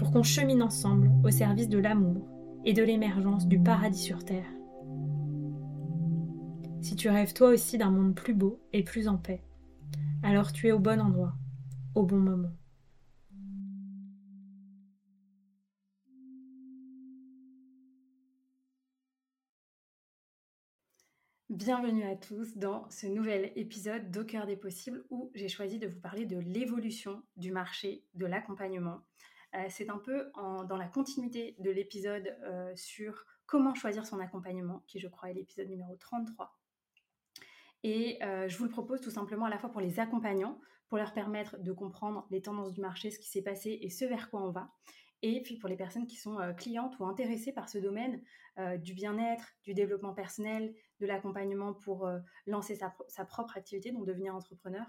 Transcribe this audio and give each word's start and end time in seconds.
pour 0.00 0.12
qu'on 0.12 0.22
chemine 0.22 0.62
ensemble 0.62 1.10
au 1.22 1.30
service 1.30 1.68
de 1.68 1.76
l'amour 1.76 2.26
et 2.64 2.72
de 2.72 2.82
l'émergence 2.82 3.46
du 3.46 3.62
paradis 3.62 4.02
sur 4.02 4.24
Terre. 4.24 4.50
Si 6.80 6.96
tu 6.96 7.10
rêves 7.10 7.34
toi 7.34 7.50
aussi 7.50 7.76
d'un 7.76 7.90
monde 7.90 8.14
plus 8.14 8.32
beau 8.32 8.62
et 8.72 8.82
plus 8.82 9.08
en 9.08 9.18
paix, 9.18 9.44
alors 10.22 10.54
tu 10.54 10.68
es 10.68 10.72
au 10.72 10.78
bon 10.78 11.02
endroit, 11.02 11.34
au 11.94 12.04
bon 12.04 12.16
moment. 12.16 12.48
Bienvenue 21.50 22.04
à 22.04 22.16
tous 22.16 22.56
dans 22.56 22.88
ce 22.88 23.06
nouvel 23.06 23.52
épisode 23.54 24.10
d'Au 24.10 24.24
des 24.24 24.56
possibles 24.56 25.04
où 25.10 25.30
j'ai 25.34 25.48
choisi 25.48 25.78
de 25.78 25.88
vous 25.88 26.00
parler 26.00 26.24
de 26.24 26.38
l'évolution 26.38 27.22
du 27.36 27.52
marché 27.52 28.02
de 28.14 28.24
l'accompagnement. 28.24 29.02
Euh, 29.54 29.66
c'est 29.68 29.90
un 29.90 29.98
peu 29.98 30.30
dans 30.34 30.76
la 30.76 30.86
continuité 30.86 31.56
de 31.58 31.70
l'épisode 31.70 32.36
euh, 32.44 32.72
sur 32.76 33.24
comment 33.46 33.74
choisir 33.74 34.06
son 34.06 34.20
accompagnement, 34.20 34.84
qui 34.86 35.00
je 35.00 35.08
crois 35.08 35.30
est 35.30 35.34
l'épisode 35.34 35.68
numéro 35.68 35.96
33. 35.96 36.56
Et 37.82 38.22
euh, 38.22 38.48
je 38.48 38.56
vous 38.58 38.64
le 38.64 38.70
propose 38.70 39.00
tout 39.00 39.10
simplement 39.10 39.46
à 39.46 39.50
la 39.50 39.58
fois 39.58 39.70
pour 39.70 39.80
les 39.80 39.98
accompagnants, 39.98 40.60
pour 40.88 40.98
leur 40.98 41.12
permettre 41.12 41.58
de 41.58 41.72
comprendre 41.72 42.26
les 42.30 42.42
tendances 42.42 42.72
du 42.72 42.80
marché, 42.80 43.10
ce 43.10 43.18
qui 43.18 43.28
s'est 43.28 43.42
passé 43.42 43.78
et 43.80 43.90
ce 43.90 44.04
vers 44.04 44.30
quoi 44.30 44.42
on 44.42 44.50
va, 44.50 44.70
et 45.22 45.42
puis 45.42 45.56
pour 45.56 45.68
les 45.68 45.76
personnes 45.76 46.06
qui 46.06 46.16
sont 46.16 46.38
clientes 46.56 46.98
ou 46.98 47.04
intéressées 47.04 47.52
par 47.52 47.68
ce 47.68 47.78
domaine 47.78 48.22
du 48.78 48.94
bien-être, 48.94 49.52
du 49.64 49.72
développement 49.72 50.14
personnel, 50.14 50.74
de 50.98 51.06
l'accompagnement 51.06 51.74
pour 51.74 52.10
lancer 52.46 52.74
sa, 52.74 53.24
propre 53.24 53.56
activité, 53.56 53.92
donc 53.92 54.06
devenir 54.06 54.34
entrepreneur, 54.34 54.86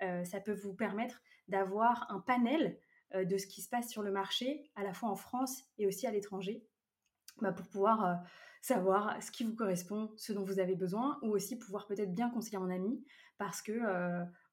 ça 0.00 0.40
peut 0.40 0.54
vous 0.54 0.74
permettre 0.74 1.20
d'avoir 1.48 2.06
un 2.10 2.20
panel 2.20 2.78
de 3.14 3.38
ce 3.38 3.46
qui 3.46 3.62
se 3.62 3.68
passe 3.68 3.88
sur 3.88 4.02
le 4.02 4.10
marché, 4.10 4.70
à 4.74 4.82
la 4.82 4.92
fois 4.92 5.08
en 5.08 5.16
France 5.16 5.62
et 5.78 5.86
aussi 5.86 6.06
à 6.06 6.10
l'étranger, 6.10 6.66
bah, 7.40 7.52
pour 7.52 7.66
pouvoir 7.68 8.22
savoir 8.62 9.22
ce 9.22 9.30
qui 9.30 9.44
vous 9.44 9.54
correspond, 9.54 10.12
ce 10.16 10.32
dont 10.32 10.42
vous 10.42 10.58
avez 10.58 10.74
besoin, 10.74 11.18
ou 11.22 11.28
aussi 11.28 11.56
pouvoir 11.56 11.86
peut-être 11.86 12.14
bien 12.14 12.30
conseiller 12.30 12.58
un 12.58 12.70
ami, 12.70 13.04
parce 13.38 13.62
que 13.62 13.78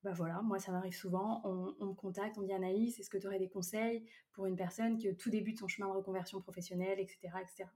bah 0.04 0.12
voilà, 0.12 0.42
moi 0.42 0.60
ça 0.60 0.72
m'arrive 0.74 0.96
souvent, 0.96 1.42
on, 1.46 1.86
me 1.86 1.94
contacte, 1.94 2.38
on 2.38 2.42
dit 2.42 2.52
Anaïs, 2.52 3.00
est-ce 3.00 3.10
que 3.10 3.18
tu 3.18 3.28
aurais 3.28 3.40
des 3.40 3.48
conseils 3.48 4.06
pour 4.34 4.46
une 4.46 4.58
personne 4.58 4.98
qui 4.98 5.16
tout 5.16 5.30
débute 5.30 5.58
son 5.58 5.70
chemin 5.70 5.88
de 5.88 5.94
reconversion 5.94 6.42
professionnelle, 6.42 7.00
etc. 7.00 7.18
etc. 7.42 7.70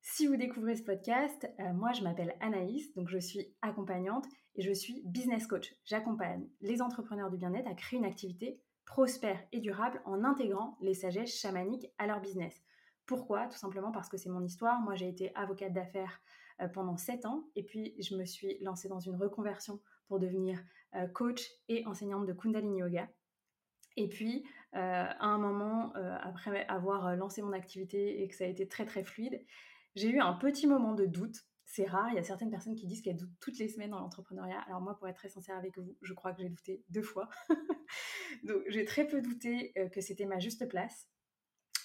Si 0.00 0.26
vous 0.26 0.36
découvrez 0.36 0.76
ce 0.76 0.82
podcast, 0.82 1.50
euh, 1.58 1.72
moi 1.72 1.92
je 1.92 2.02
m'appelle 2.02 2.36
Anaïs, 2.40 2.94
donc 2.94 3.08
je 3.08 3.18
suis 3.18 3.52
accompagnante 3.62 4.26
et 4.54 4.62
je 4.62 4.72
suis 4.72 5.02
business 5.06 5.46
coach. 5.46 5.74
J'accompagne 5.84 6.46
les 6.60 6.82
entrepreneurs 6.82 7.30
du 7.30 7.38
bien-être 7.38 7.66
à 7.66 7.74
créer 7.74 7.98
une 7.98 8.04
activité 8.04 8.60
prospère 8.84 9.40
et 9.52 9.60
durable 9.60 10.00
en 10.04 10.24
intégrant 10.24 10.76
les 10.80 10.94
sagesses 10.94 11.38
chamaniques 11.38 11.90
à 11.98 12.06
leur 12.06 12.20
business. 12.20 12.62
Pourquoi? 13.06 13.46
Tout 13.46 13.58
simplement 13.58 13.92
parce 13.92 14.08
que 14.08 14.16
c'est 14.16 14.30
mon 14.30 14.42
histoire. 14.42 14.80
Moi 14.80 14.94
j'ai 14.94 15.08
été 15.08 15.34
avocate 15.34 15.72
d'affaires 15.72 16.20
euh, 16.60 16.68
pendant 16.68 16.96
7 16.96 17.26
ans 17.26 17.44
et 17.56 17.62
puis 17.62 17.94
je 18.00 18.16
me 18.16 18.24
suis 18.24 18.58
lancée 18.60 18.88
dans 18.88 19.00
une 19.00 19.16
reconversion 19.16 19.80
pour 20.08 20.18
devenir 20.18 20.62
euh, 20.94 21.06
coach 21.08 21.46
et 21.68 21.86
enseignante 21.86 22.26
de 22.26 22.32
Kundalini 22.32 22.78
Yoga. 22.78 23.08
Et 23.96 24.08
puis, 24.08 24.44
euh, 24.74 24.78
à 24.78 25.26
un 25.26 25.38
moment, 25.38 25.92
après 25.94 26.66
avoir 26.66 27.14
lancé 27.14 27.42
mon 27.42 27.52
activité 27.52 28.22
et 28.22 28.28
que 28.28 28.34
ça 28.34 28.42
a 28.42 28.48
été 28.48 28.66
très 28.66 28.84
très 28.84 29.04
fluide, 29.04 29.40
j'ai 29.94 30.10
eu 30.10 30.18
un 30.18 30.32
petit 30.32 30.66
moment 30.66 30.94
de 30.94 31.06
doute. 31.06 31.46
C'est 31.74 31.86
rare, 31.86 32.08
il 32.10 32.14
y 32.14 32.18
a 32.18 32.22
certaines 32.22 32.52
personnes 32.52 32.76
qui 32.76 32.86
disent 32.86 33.02
qu'elles 33.02 33.16
doutent 33.16 33.36
toutes 33.40 33.58
les 33.58 33.66
semaines 33.66 33.90
dans 33.90 33.98
l'entrepreneuriat. 33.98 34.60
Alors 34.68 34.80
moi, 34.80 34.96
pour 34.96 35.08
être 35.08 35.16
très 35.16 35.28
sincère 35.28 35.56
avec 35.56 35.76
vous, 35.76 35.96
je 36.02 36.12
crois 36.12 36.32
que 36.32 36.40
j'ai 36.40 36.48
douté 36.48 36.84
deux 36.88 37.02
fois. 37.02 37.28
Donc 38.44 38.62
j'ai 38.68 38.84
très 38.84 39.04
peu 39.04 39.20
douté 39.20 39.72
que 39.90 40.00
c'était 40.00 40.24
ma 40.24 40.38
juste 40.38 40.68
place. 40.68 41.08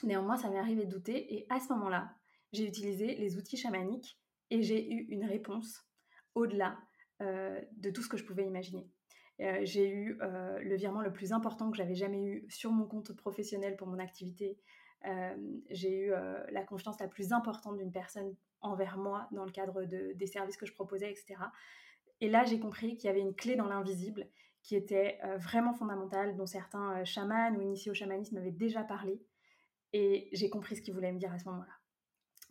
Néanmoins, 0.03 0.37
ça 0.37 0.51
m'est 0.51 0.59
arrivé 0.59 0.85
de 0.85 0.91
douter 0.91 1.33
et 1.33 1.47
à 1.49 1.59
ce 1.59 1.73
moment-là, 1.73 2.13
j'ai 2.53 2.67
utilisé 2.67 3.15
les 3.15 3.35
outils 3.37 3.57
chamaniques 3.57 4.19
et 4.51 4.61
j'ai 4.61 4.93
eu 4.93 5.07
une 5.09 5.25
réponse 5.25 5.89
au-delà 6.35 6.77
euh, 7.23 7.59
de 7.77 7.89
tout 7.89 8.03
ce 8.03 8.09
que 8.09 8.17
je 8.17 8.25
pouvais 8.25 8.45
imaginer. 8.45 8.87
Euh, 9.41 9.61
j'ai 9.63 9.89
eu 9.89 10.19
euh, 10.21 10.59
le 10.59 10.75
virement 10.75 11.01
le 11.01 11.11
plus 11.11 11.33
important 11.33 11.71
que 11.71 11.77
j'avais 11.77 11.95
jamais 11.95 12.23
eu 12.23 12.45
sur 12.47 12.71
mon 12.71 12.85
compte 12.85 13.11
professionnel 13.13 13.75
pour 13.75 13.87
mon 13.87 13.97
activité. 13.97 14.59
j'ai 15.71 15.97
eu 15.97 16.11
la 16.51 16.63
confiance 16.63 16.99
la 16.99 17.07
plus 17.07 17.31
importante 17.31 17.77
d'une 17.77 17.91
personne 17.91 18.35
envers 18.61 18.97
moi 18.97 19.27
dans 19.31 19.45
le 19.45 19.51
cadre 19.51 19.83
des 19.85 20.27
services 20.27 20.57
que 20.57 20.65
je 20.65 20.73
proposais, 20.73 21.11
etc. 21.11 21.35
Et 22.21 22.29
là, 22.29 22.43
j'ai 22.43 22.59
compris 22.59 22.97
qu'il 22.97 23.07
y 23.07 23.09
avait 23.09 23.21
une 23.21 23.35
clé 23.35 23.55
dans 23.55 23.67
l'invisible 23.67 24.27
qui 24.61 24.75
était 24.75 25.19
vraiment 25.37 25.73
fondamentale, 25.73 26.35
dont 26.35 26.45
certains 26.45 27.05
chamans 27.05 27.51
ou 27.51 27.61
initiés 27.61 27.91
au 27.91 27.93
chamanisme 27.93 28.37
avaient 28.37 28.51
déjà 28.51 28.83
parlé. 28.83 29.21
Et 29.93 30.29
j'ai 30.33 30.49
compris 30.49 30.75
ce 30.75 30.81
qu'ils 30.81 30.93
voulaient 30.93 31.13
me 31.13 31.19
dire 31.19 31.31
à 31.31 31.39
ce 31.39 31.45
moment-là. 31.45 31.79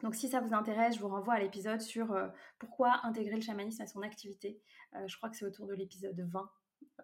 Donc 0.03 0.15
si 0.15 0.29
ça 0.29 0.41
vous 0.41 0.55
intéresse, 0.55 0.95
je 0.95 1.01
vous 1.01 1.09
renvoie 1.09 1.35
à 1.35 1.41
l'épisode 1.41 1.81
sur 1.81 2.13
euh, 2.13 2.29
pourquoi 2.59 3.01
intégrer 3.05 3.35
le 3.35 3.43
chamanisme 3.43 3.83
à 3.83 3.87
son 3.87 4.03
activité. 4.03 4.61
Euh, 4.95 5.07
je 5.09 5.17
crois 5.17 5.29
que 5.29 5.37
c'est 5.37 5.45
autour 5.45 5.67
de 5.67 5.75
l'épisode 5.75 6.21
20. 6.21 6.51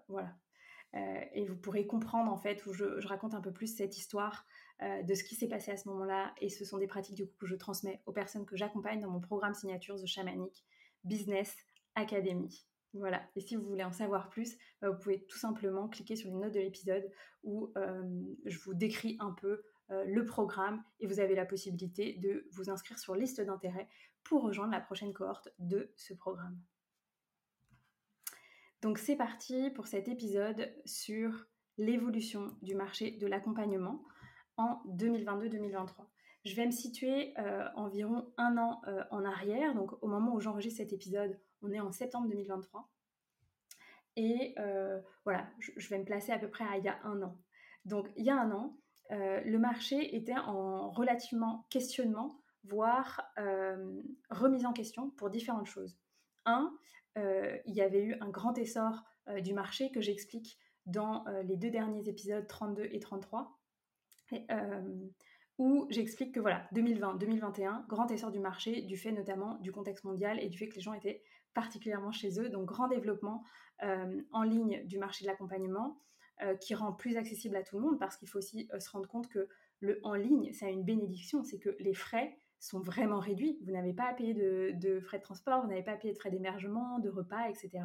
Voilà. 0.09 0.33
Euh, 0.95 1.25
et 1.33 1.45
vous 1.45 1.57
pourrez 1.57 1.87
comprendre 1.87 2.31
en 2.31 2.37
fait 2.37 2.65
où 2.67 2.73
je, 2.73 2.85
raconte 3.07 3.35
un 3.35 3.41
peu 3.41 3.53
plus 3.53 3.77
cette 3.77 3.97
histoire 3.97 4.47
de 4.81 5.15
ce 5.15 5.23
qui 5.23 5.37
s'est 5.37 5.49
passé 5.49 5.71
à 5.71 5.77
ce 5.77 5.89
moment-là. 5.89 6.35
Et 6.41 6.49
ce 6.49 6.65
sont 6.65 6.79
des 6.79 6.89
pratiques 6.89 7.15
du 7.15 7.27
coup 7.27 7.37
que 7.39 7.47
je 7.47 7.55
transmets 7.55 8.03
aux 8.07 8.13
personnes 8.13 8.45
que 8.45 8.57
j'accompagne 8.57 9.01
dans 9.01 9.09
mon 9.09 9.21
programme 9.21 9.55
signature 9.55 9.95
The 9.95 10.07
Shamanic 10.07 10.65
Business 11.05 11.57
Academy. 11.95 12.67
Voilà. 12.93 13.23
Et 13.37 13.41
si 13.41 13.55
vous 13.55 13.65
voulez 13.65 13.85
en 13.85 13.93
savoir 13.93 14.29
plus, 14.31 14.59
bah, 14.83 14.91
vous 14.91 14.99
pouvez 14.99 15.25
tout 15.27 15.39
simplement 15.39 15.89
cliquer 15.89 16.17
sur 16.17 16.29
les 16.29 16.37
notes 16.37 16.53
de 16.53 16.61
l'épisode 16.61 17.09
où 17.45 17.73
je 18.45 18.59
vous 18.59 18.75
décris 18.75 19.17
un 19.21 19.31
peu 19.31 19.63
euh, 19.91 20.05
le 20.07 20.25
programme 20.25 20.83
et 21.01 21.07
vous 21.07 21.21
avez 21.21 21.35
la 21.35 21.45
possibilité 21.45 22.15
de 22.15 22.49
vous 22.53 22.71
inscrire 22.71 22.99
sur 22.99 23.15
liste 23.15 23.43
d'intérêt 23.43 23.87
pour 24.23 24.43
rejoindre 24.43 24.73
la 24.73 24.81
prochaine 24.81 25.13
cohorte 25.13 25.51
de 25.59 25.93
ce 25.97 26.15
programme. 26.15 26.59
Donc 28.85 28.99
c'est 28.99 29.17
parti 29.17 29.71
pour 29.71 29.87
cet 29.87 30.09
épisode 30.09 30.71
sur 30.85 31.47
l'évolution 31.79 32.55
du 32.61 32.75
marché 32.75 33.13
de 33.13 33.27
l'accompagnement 33.27 34.05
en 34.59 34.83
2022-2023. 34.99 36.05
Je 36.45 36.55
vais 36.55 36.67
me 36.67 36.71
situer 36.71 37.33
euh, 37.39 37.67
environ 37.77 38.31
un 38.37 38.59
an 38.59 38.83
euh, 38.87 39.03
en 39.11 39.25
arrière, 39.25 39.75
donc 39.75 39.91
au 40.03 40.07
moment 40.07 40.35
où 40.35 40.41
j'enregistre 40.41 40.83
cet 40.83 40.93
épisode, 40.93 41.41
on 41.63 41.73
est 41.73 41.81
en 41.81 41.93
septembre 41.93 42.29
2023. 42.29 42.87
Et 44.17 44.55
voilà, 45.25 45.49
je 45.59 45.89
vais 45.89 45.99
me 45.99 46.05
placer 46.05 46.33
à 46.33 46.39
peu 46.39 46.51
près 46.51 46.65
à 46.65 46.77
il 46.77 46.85
y 46.85 46.89
a 46.89 47.01
un 47.05 47.23
an. 47.23 47.39
Donc 47.87 48.13
il 48.17 48.25
y 48.27 48.31
a 48.31 48.39
un 48.39 48.51
an, 48.51 48.77
euh, 49.13 49.41
le 49.45 49.59
marché 49.59 50.15
était 50.15 50.37
en 50.37 50.91
relativement 50.91 51.67
questionnement, 51.71 52.43
voire 52.65 53.23
euh, 53.39 54.03
remise 54.29 54.67
en 54.67 54.75
question 54.75 55.09
pour 55.09 55.31
différentes 55.31 55.69
choses. 55.69 55.99
Un, 56.45 56.77
euh, 57.19 57.57
il 57.67 57.75
y 57.75 57.81
avait 57.81 58.03
eu 58.03 58.17
un 58.21 58.29
grand 58.29 58.57
essor 58.59 59.05
du 59.43 59.55
marché 59.55 59.91
que 59.91 60.03
j'explique 60.03 60.59
dans 60.85 61.25
les 61.45 61.57
deux 61.57 61.71
derniers 61.71 62.11
épisodes 62.11 62.47
32 62.47 62.91
et 62.93 63.01
33, 63.01 63.59
où 65.57 65.87
j'explique 65.89 66.35
que 66.35 66.41
voilà, 66.41 66.69
2020-2021, 66.75 67.87
grand 67.87 68.11
essor 68.11 68.31
du 68.31 68.39
marché, 68.39 68.83
du 68.83 68.99
fait 68.99 69.13
notamment 69.13 69.55
du 69.61 69.73
contexte 69.73 70.05
mondial 70.05 70.39
et 70.43 70.51
du 70.51 70.59
fait 70.59 70.69
que 70.69 70.75
les 70.75 70.83
gens 70.83 70.93
étaient 70.93 71.23
particulièrement 71.55 72.13
chez 72.13 72.39
eux, 72.39 72.51
donc 72.51 72.67
grand 72.67 72.87
développement 72.87 73.45
en 73.81 74.43
ligne 74.43 74.85
du 74.85 74.99
marché 74.99 75.25
de 75.25 75.31
l'accompagnement, 75.31 75.99
qui 76.61 76.75
rend 76.75 76.93
plus 76.93 77.17
accessible 77.17 77.57
à 77.57 77.63
tout 77.63 77.77
le 77.77 77.83
monde 77.83 77.99
parce 77.99 78.19
qu'il 78.19 78.29
faut 78.29 78.37
aussi 78.37 78.69
se 78.79 78.91
rendre 78.91 79.09
compte 79.09 79.29
que 79.29 79.49
le 79.81 80.01
en 80.03 80.15
ligne, 80.15 80.53
c'est 80.53 80.71
une 80.71 80.85
bénédiction, 80.85 81.45
c'est 81.45 81.59
que 81.59 81.77
les 81.79 81.95
frais 81.95 82.37
sont 82.65 82.81
vraiment 82.81 83.19
réduits. 83.19 83.59
Vous 83.65 83.73
n'avez 83.73 83.93
pas 83.93 84.05
à 84.05 84.15
payer 84.15 84.35
de, 84.35 85.01
frais 85.01 85.19
de 85.19 85.23
transport, 85.23 85.63
vous 85.63 85.69
n'avez 85.69 85.83
pas 85.83 85.93
à 85.93 85.97
payer 85.97 86.13
de 86.13 86.19
frais 86.19 86.31
d'émergement, 86.31 86.99
de 86.99 87.09
repas, 87.09 87.49
etc. 87.49 87.85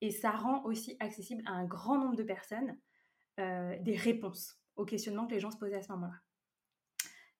Et 0.00 0.10
ça 0.10 0.30
rend 0.30 0.64
aussi 0.64 0.96
accessible 1.00 1.42
à 1.46 1.52
un 1.52 1.64
grand 1.64 1.98
nombre 1.98 2.16
de 2.16 2.22
personnes 2.22 2.76
des 3.38 3.96
réponses 3.96 4.60
aux 4.76 4.84
questionnements 4.84 5.26
que 5.26 5.32
les 5.32 5.40
gens 5.40 5.50
se 5.50 5.56
posaient 5.56 5.76
à 5.78 5.82
ce 5.82 5.90
moment-là. 5.92 6.20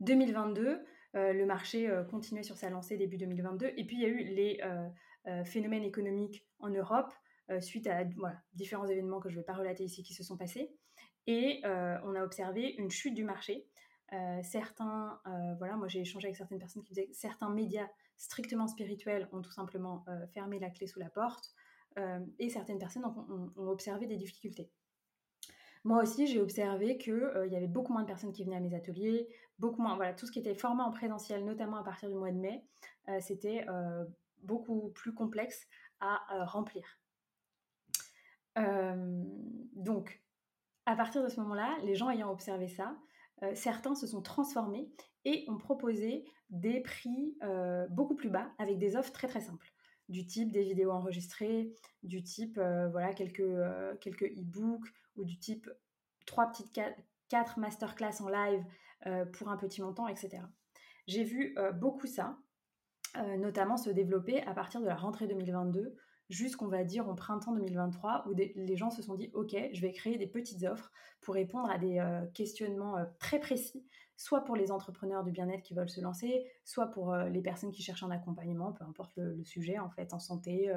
2022, 0.00 0.84
le 1.14 1.44
marché 1.44 1.88
continuait 2.10 2.42
sur 2.42 2.56
sa 2.56 2.70
lancée 2.70 2.96
début 2.96 3.18
2022, 3.18 3.72
et 3.76 3.84
puis 3.84 3.96
il 3.96 4.02
y 4.02 4.06
a 4.06 4.08
eu 4.08 4.24
les 4.24 4.60
phénomènes 5.44 5.84
économiques 5.84 6.46
en 6.58 6.70
Europe 6.70 7.12
suite 7.60 7.86
à 7.86 8.04
différents 8.54 8.86
événements 8.86 9.20
que 9.20 9.28
je 9.28 9.34
ne 9.34 9.40
vais 9.40 9.44
pas 9.44 9.54
relater 9.54 9.84
ici 9.84 10.02
qui 10.02 10.14
se 10.14 10.24
sont 10.24 10.36
passés. 10.36 10.74
Et 11.26 11.60
on 11.64 12.14
a 12.14 12.22
observé 12.22 12.74
une 12.78 12.90
chute 12.90 13.14
du 13.14 13.24
marché. 13.24 13.66
Certains, 14.42 15.20
voilà, 15.58 15.76
moi 15.76 15.88
j'ai 15.88 16.00
échangé 16.00 16.28
avec 16.28 16.36
certaines 16.36 16.58
personnes 16.58 16.82
qui 16.82 16.94
disaient 16.94 17.06
que 17.06 17.14
certains 17.14 17.50
médias 17.50 17.88
strictement 18.16 18.66
spirituels 18.66 19.28
ont 19.32 19.42
tout 19.42 19.50
simplement 19.50 20.04
fermé 20.32 20.58
la 20.58 20.70
clé 20.70 20.86
sous 20.86 21.00
la 21.00 21.10
porte. 21.10 21.54
et 22.38 22.48
certaines 22.48 22.78
personnes 22.78 23.04
ont, 23.04 23.68
observé 23.68 24.06
des 24.06 24.16
difficultés. 24.16 24.70
Moi 25.84 26.02
aussi, 26.02 26.26
j'ai 26.26 26.40
observé 26.40 26.96
qu'il 26.96 27.48
y 27.50 27.56
avait 27.56 27.66
beaucoup 27.66 27.92
moins 27.92 28.02
de 28.02 28.06
personnes 28.06 28.32
qui 28.32 28.44
venaient 28.44 28.56
à 28.56 28.60
mes 28.60 28.74
ateliers, 28.74 29.28
beaucoup 29.58 29.82
moins, 29.82 29.96
voilà, 29.96 30.14
tout 30.14 30.26
ce 30.26 30.32
qui 30.32 30.38
était 30.38 30.54
format 30.54 30.84
en 30.84 30.90
présentiel, 30.90 31.44
notamment 31.44 31.76
à 31.76 31.84
partir 31.84 32.08
du 32.08 32.14
mois 32.14 32.30
de 32.30 32.38
mai, 32.38 32.64
c'était 33.20 33.66
beaucoup 34.42 34.90
plus 34.90 35.12
complexe 35.12 35.66
à 36.00 36.44
remplir. 36.46 36.84
donc, 38.56 40.24
à 40.86 40.96
partir 40.96 41.22
de 41.22 41.28
ce 41.28 41.40
moment-là, 41.40 41.76
les 41.82 41.94
gens 41.94 42.10
ayant 42.10 42.30
observé 42.30 42.68
ça, 42.68 42.96
certains 43.54 43.94
se 43.94 44.06
sont 44.06 44.22
transformés 44.22 44.90
et 45.24 45.44
ont 45.48 45.58
proposé 45.58 46.24
des 46.50 46.80
prix 46.80 47.36
beaucoup 47.90 48.14
plus 48.14 48.30
bas 48.30 48.50
avec 48.58 48.78
des 48.78 48.96
offres 48.96 49.12
très 49.12 49.28
très 49.28 49.40
simples 49.40 49.72
du 50.08 50.26
type 50.26 50.52
des 50.52 50.62
vidéos 50.62 50.90
enregistrées, 50.90 51.72
du 52.02 52.22
type 52.22 52.56
voilà 52.56 53.12
quelques 53.14 53.42
quelques 54.00 54.26
e-books 54.38 54.86
ou 55.16 55.24
du 55.24 55.38
type 55.38 55.70
trois 56.26 56.46
petites 56.46 56.78
quatre 57.28 57.58
masterclass 57.58 58.20
en 58.20 58.28
live 58.28 58.64
pour 59.32 59.48
un 59.48 59.56
petit 59.56 59.80
montant, 59.82 60.08
etc. 60.08 60.42
J'ai 61.06 61.24
vu 61.24 61.56
beaucoup 61.74 62.06
ça, 62.06 62.38
notamment 63.38 63.76
se 63.76 63.90
développer 63.90 64.42
à 64.42 64.54
partir 64.54 64.80
de 64.80 64.86
la 64.86 64.94
rentrée 64.94 65.26
2022 65.26 65.96
jusqu'on 66.30 66.68
va 66.68 66.84
dire 66.84 67.08
au 67.08 67.14
printemps 67.14 67.52
2023 67.52 68.26
où 68.28 68.34
les 68.34 68.76
gens 68.76 68.90
se 68.90 69.02
sont 69.02 69.14
dit 69.14 69.30
ok 69.34 69.56
je 69.72 69.80
vais 69.80 69.92
créer 69.92 70.16
des 70.16 70.26
petites 70.26 70.64
offres 70.64 70.90
pour 71.20 71.34
répondre 71.34 71.70
à 71.70 71.78
des 71.78 72.02
questionnements 72.32 72.96
très 73.18 73.38
précis 73.38 73.84
soit 74.16 74.44
pour 74.44 74.56
les 74.56 74.70
entrepreneurs 74.70 75.22
du 75.24 75.32
bien-être 75.32 75.62
qui 75.62 75.74
veulent 75.74 75.90
se 75.90 76.00
lancer 76.00 76.46
soit 76.64 76.86
pour 76.86 77.14
les 77.14 77.42
personnes 77.42 77.72
qui 77.72 77.82
cherchent 77.82 78.02
un 78.02 78.10
accompagnement 78.10 78.72
peu 78.72 78.84
importe 78.84 79.16
le, 79.16 79.44
sujet 79.44 79.78
en 79.78 79.90
fait 79.90 80.14
en 80.14 80.18
santé 80.18 80.72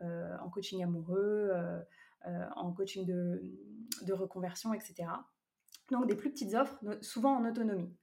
en 0.00 0.48
coaching 0.50 0.82
amoureux 0.82 1.52
en 2.56 2.72
coaching 2.72 3.06
de, 3.06 3.42
de, 4.02 4.12
reconversion 4.12 4.74
etc 4.74 5.08
donc 5.92 6.08
des 6.08 6.16
plus 6.16 6.30
petites 6.30 6.54
offres 6.54 6.80
souvent 7.00 7.36
en 7.36 7.48
autonomie 7.48 7.94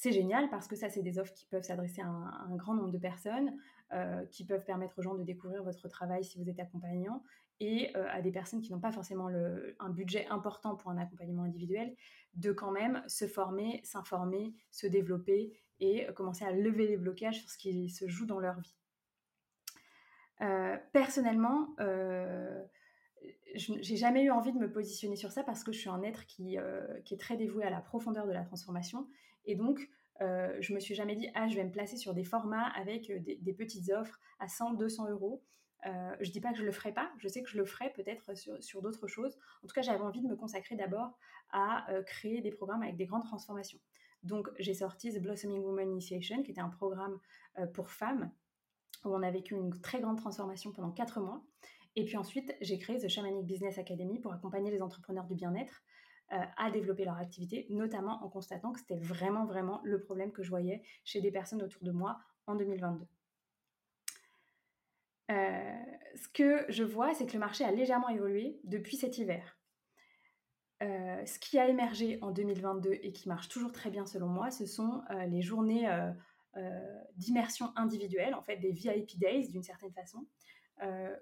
c'est 0.00 0.12
génial 0.12 0.48
parce 0.48 0.66
que 0.66 0.76
ça, 0.76 0.88
c'est 0.88 1.02
des 1.02 1.18
offres 1.18 1.34
qui 1.34 1.44
peuvent 1.44 1.62
s'adresser 1.62 2.00
à, 2.00 2.06
un 2.06 2.56
grand 2.56 2.72
nombre 2.72 2.90
de 2.90 2.96
personnes, 2.96 3.54
euh, 3.92 4.24
qui 4.30 4.46
peuvent 4.46 4.64
permettre 4.64 4.98
aux 4.98 5.02
gens 5.02 5.14
de 5.14 5.22
découvrir 5.22 5.62
votre 5.62 5.88
travail 5.88 6.24
si 6.24 6.38
vous 6.38 6.48
êtes 6.48 6.58
accompagnant, 6.58 7.22
et 7.60 7.94
euh, 7.98 8.06
à 8.08 8.22
des 8.22 8.32
personnes 8.32 8.62
qui 8.62 8.72
n'ont 8.72 8.80
pas 8.80 8.92
forcément 8.92 9.28
un 9.28 9.90
budget 9.90 10.26
important 10.28 10.74
pour 10.74 10.90
un 10.90 10.96
accompagnement 10.96 11.42
individuel, 11.42 11.94
de 12.32 12.50
quand 12.50 12.70
même 12.70 13.02
se 13.08 13.26
former, 13.26 13.82
s'informer, 13.84 14.54
se 14.70 14.86
développer 14.86 15.52
et 15.80 16.06
commencer 16.16 16.46
à 16.46 16.52
lever 16.52 16.86
les 16.86 16.96
blocages 16.96 17.40
sur 17.40 17.50
ce 17.50 17.58
qui 17.58 17.90
se 17.90 18.08
joue 18.08 18.24
dans 18.24 18.40
leur 18.40 18.58
vie. 18.58 18.74
Euh, 20.40 20.78
personnellement, 20.94 21.74
je 23.54 23.72
n'ai 23.74 23.96
jamais 23.96 24.22
eu 24.22 24.30
envie 24.30 24.52
de 24.52 24.58
me 24.58 24.72
positionner 24.72 25.16
sur 25.16 25.30
ça 25.30 25.42
parce 25.42 25.62
que 25.62 25.72
je 25.72 25.78
suis 25.78 25.90
un 25.90 26.00
être 26.00 26.24
qui, 26.24 26.56
est 26.56 27.20
très 27.20 27.36
dévoué 27.36 27.64
à 27.64 27.70
la 27.70 27.82
profondeur 27.82 28.26
de 28.26 28.32
la 28.32 28.44
transformation 28.44 29.06
et 29.44 29.54
donc, 29.54 29.88
euh, 30.20 30.54
je 30.60 30.74
me 30.74 30.80
suis 30.80 30.94
jamais 30.94 31.16
dit, 31.16 31.28
ah, 31.34 31.48
je 31.48 31.56
vais 31.56 31.64
me 31.64 31.70
placer 31.70 31.96
sur 31.96 32.14
des 32.14 32.24
formats 32.24 32.68
avec 32.76 33.10
euh, 33.10 33.18
des, 33.20 33.52
petites 33.54 33.90
offres 33.90 34.18
à 34.38 34.48
100, 34.48 34.74
200 34.74 35.10
euros. 35.10 35.42
Euh, 35.86 36.14
je 36.20 36.30
dis 36.30 36.40
pas 36.40 36.52
que 36.52 36.58
je 36.58 36.64
le 36.64 36.72
ferai 36.72 36.92
pas, 36.92 37.10
je 37.16 37.26
sais 37.26 37.42
que 37.42 37.48
je 37.48 37.56
le 37.56 37.64
ferai 37.64 37.90
peut-être 37.90 38.36
sur, 38.36 38.82
d'autres 38.82 39.06
choses. 39.06 39.38
En 39.64 39.66
tout 39.66 39.74
cas, 39.74 39.80
j'avais 39.80 40.02
envie 40.02 40.20
de 40.20 40.28
me 40.28 40.36
consacrer 40.36 40.76
d'abord 40.76 41.18
à 41.52 41.90
euh, 41.90 42.02
créer 42.02 42.42
des 42.42 42.50
programmes 42.50 42.82
avec 42.82 42.96
des 42.96 43.06
grandes 43.06 43.24
transformations. 43.24 43.78
Donc, 44.22 44.50
j'ai 44.58 44.74
sorti 44.74 45.10
The 45.14 45.22
Blossoming 45.22 45.62
Woman 45.62 45.90
Initiation, 45.90 46.42
qui 46.42 46.50
était 46.50 46.60
un 46.60 46.68
programme 46.68 47.18
pour 47.72 47.90
femmes 47.90 48.30
où 49.06 49.14
on 49.14 49.22
a 49.22 49.30
vécu 49.30 49.54
une 49.54 49.70
très 49.80 50.00
grande 50.00 50.18
transformation 50.18 50.72
pendant 50.72 50.90
4 50.90 51.20
mois. 51.20 51.42
Et 51.96 52.04
puis 52.04 52.16
ensuite, 52.16 52.54
j'ai 52.60 52.78
créé 52.78 52.98
The 52.98 53.08
Shamanic 53.08 53.46
Business 53.46 53.78
Academy 53.78 54.20
pour 54.20 54.32
accompagner 54.32 54.70
les 54.70 54.82
entrepreneurs 54.82 55.24
du 55.24 55.34
bien-être 55.34 55.82
euh, 55.82 55.99
à 56.30 56.70
développer 56.70 57.04
leur 57.04 57.16
activité, 57.16 57.66
notamment 57.70 58.24
en 58.24 58.28
constatant 58.28 58.72
que 58.72 58.78
c'était 58.78 58.98
vraiment, 58.98 59.44
vraiment 59.44 59.80
le 59.82 60.00
problème 60.00 60.30
que 60.30 60.42
je 60.42 60.50
voyais 60.50 60.82
chez 61.04 61.20
des 61.20 61.32
personnes 61.32 61.62
autour 61.62 61.82
de 61.82 61.90
moi 61.90 62.20
en 62.46 62.54
2022. 62.54 63.06
Euh, 65.30 65.82
ce 66.14 66.28
que 66.28 66.64
je 66.68 66.84
vois, 66.84 67.14
c'est 67.14 67.26
que 67.26 67.32
le 67.32 67.38
marché 67.38 67.64
a 67.64 67.72
légèrement 67.72 68.08
évolué 68.08 68.60
depuis 68.64 68.96
cet 68.96 69.18
hiver. 69.18 69.58
Euh, 70.82 71.24
ce 71.26 71.38
qui 71.38 71.58
a 71.58 71.68
émergé 71.68 72.18
en 72.22 72.30
2022 72.30 72.92
et 73.02 73.12
qui 73.12 73.28
marche 73.28 73.48
toujours 73.48 73.72
très 73.72 73.90
bien 73.90 74.06
selon 74.06 74.28
moi, 74.28 74.50
ce 74.50 74.66
sont 74.66 75.02
les 75.28 75.42
journées 75.42 75.88
d'immersion 77.16 77.72
individuelle, 77.76 78.34
en 78.34 78.42
fait 78.42 78.56
des 78.56 78.72
VIP 78.72 79.18
Days 79.18 79.48
d'une 79.48 79.62
certaine 79.62 79.92
façon, 79.92 80.26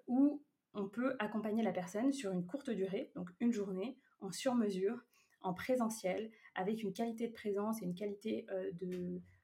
où 0.07 0.43
on 0.75 0.89
peut 0.89 1.17
accompagner 1.19 1.63
la 1.63 1.73
personne 1.73 2.13
sur 2.13 2.31
une 2.31 2.47
courte 2.47 2.71
durée, 2.71 3.11
donc 3.15 3.31
une 3.41 3.53
journée, 3.53 3.99
en 4.21 4.33
sur-mesure, 4.33 5.05
en 5.41 5.55
présentiel, 5.55 6.31
avec 6.55 6.83
une 6.83 6.93
qualité 6.93 7.29
de 7.29 7.33
présence 7.33 7.81
et 7.83 7.85
une 7.85 7.95
qualité 7.95 8.47
euh, 8.51 8.71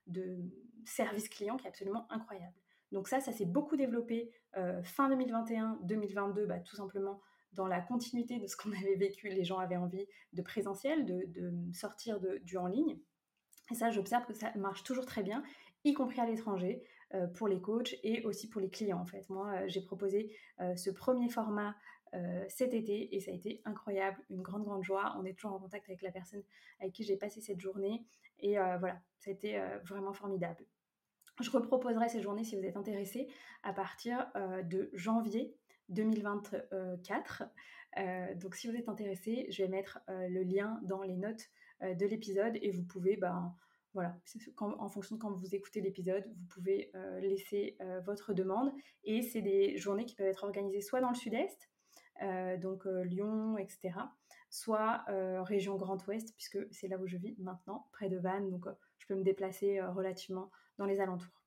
de, 0.07 0.39
service 0.87 1.31
client 1.31 1.57
qui 1.57 1.65
est 1.65 1.69
absolument 1.69 2.07
incroyable. 2.11 2.53
Donc 2.93 3.09
ça, 3.09 3.19
ça 3.19 3.33
s'est 3.33 3.47
beaucoup 3.47 3.75
développé 3.75 4.31
euh, 4.59 4.83
fin 4.83 5.09
2021, 5.09 5.79
2022, 5.85 6.45
bah, 6.45 6.59
tout 6.59 6.77
simplement 6.77 7.23
dans 7.55 7.67
la 7.67 7.81
continuité 7.81 8.39
de 8.39 8.47
ce 8.47 8.55
qu'on 8.55 8.73
avait 8.83 8.97
vécu. 8.97 9.29
Les 9.29 9.45
gens 9.45 9.59
avaient 9.59 9.79
envie 9.79 10.07
de 10.35 10.43
présentiel, 10.43 11.07
de, 11.07 11.53
sortir 11.73 12.21
du 12.21 12.59
en 12.59 12.67
ligne. 12.67 12.99
Et 13.71 13.75
ça, 13.75 13.91
j'observe 13.91 14.27
que 14.27 14.35
ça 14.35 14.53
marche 14.57 14.83
toujours 14.83 15.07
très 15.07 15.23
bien, 15.23 15.43
y 15.85 15.95
compris 15.95 16.21
à 16.21 16.27
l'étranger, 16.27 16.85
euh, 17.15 17.27
pour 17.29 17.49
les 17.49 17.63
coachs 17.63 17.95
et 18.03 18.23
aussi 18.27 18.51
pour 18.51 18.61
les 18.61 18.69
clients. 18.69 19.01
En 19.01 19.07
fait, 19.07 19.31
moi, 19.31 19.67
j'ai 19.69 19.81
proposé 19.81 20.37
ce 20.77 20.91
premier 20.91 21.31
format 21.31 21.75
euh, 22.15 22.45
cet 22.49 22.75
été 22.75 23.15
et 23.15 23.21
ça 23.21 23.33
a 23.33 23.35
été 23.35 23.61
incroyable, 23.65 24.23
une 24.31 24.43
grande 24.43 24.65
grande 24.65 24.85
joie. 24.85 25.17
On 25.19 25.25
est 25.25 25.35
toujours 25.35 25.53
en 25.53 25.59
contact 25.59 25.89
avec 25.89 26.01
la 26.03 26.13
personne 26.13 26.43
avec 26.79 26.93
qui 26.93 27.03
j'ai 27.03 27.17
passé 27.17 27.41
cette 27.41 27.61
journée 27.61 28.05
et 28.39 28.59
euh, 28.59 28.77
voilà, 28.79 29.01
ça 29.19 29.31
a 29.31 29.33
été 29.33 29.59
euh, 29.59 29.79
vraiment 29.85 30.13
formidable. 30.13 30.65
Je 31.41 31.51
reproposerai 31.51 32.09
ces 32.09 32.21
journées 32.21 32.45
si 32.45 32.57
vous 32.57 32.65
êtes 32.65 32.77
intéressés 32.77 33.27
à 33.65 33.73
partir 33.73 34.31
de 34.63 34.89
janvier 34.93 35.57
2024. 35.89 37.43
donc 38.37 38.55
si 38.55 38.69
vous 38.69 38.77
êtes 38.77 38.89
intéressé, 38.89 39.49
je 39.51 39.65
vais 39.65 39.69
mettre 39.69 39.99
le 40.07 40.45
lien 40.45 40.81
dans 40.85 41.03
les 41.03 41.17
notes 41.17 41.51
de 41.81 42.07
l'épisode 42.07 42.57
et 42.63 42.71
vous 42.71 42.85
pouvez, 42.85 43.17
ben, 43.17 43.53
voilà, 43.95 44.17
en 44.59 44.89
fonction 44.89 45.17
de 45.17 45.21
quand 45.21 45.33
vous 45.33 45.57
écoutez 45.57 45.81
l'épisode, 45.81 46.25
vous 46.25 46.47
pouvez 46.47 46.93
laisser 47.21 47.77
votre 48.05 48.33
demande. 48.33 48.73
Et 49.03 49.21
c'est 49.21 49.43
des 49.43 49.77
journées 49.77 50.05
qui 50.05 50.15
peuvent 50.15 50.29
être 50.29 50.45
organisées 50.45 50.83
soit 50.83 51.01
dans 51.01 51.11
le 51.11 51.17
sud-est, 51.17 51.69
donc 52.59 52.87
euh, 52.87 53.05
Lyon, 53.05 53.59
etc. 53.59 53.93
Soit 54.51 55.05
euh, 55.09 55.43
région 55.43 55.77
Grand 55.77 56.05
Ouest, 56.07 56.35
puisque 56.37 56.59
c'est 56.71 56.89
là 56.89 56.99
où 56.99 57.07
je 57.07 57.17
vis 57.17 57.35
maintenant, 57.39 57.89
près 57.93 58.09
de 58.09 58.17
Vannes, 58.17 58.51
donc 58.51 58.67
je 58.99 59.07
peux 59.07 59.15
me 59.15 59.25
déplacer 59.25 59.81
relativement 59.83 60.51
dans 60.79 60.87
les 60.87 61.01
alentours. 61.01 61.43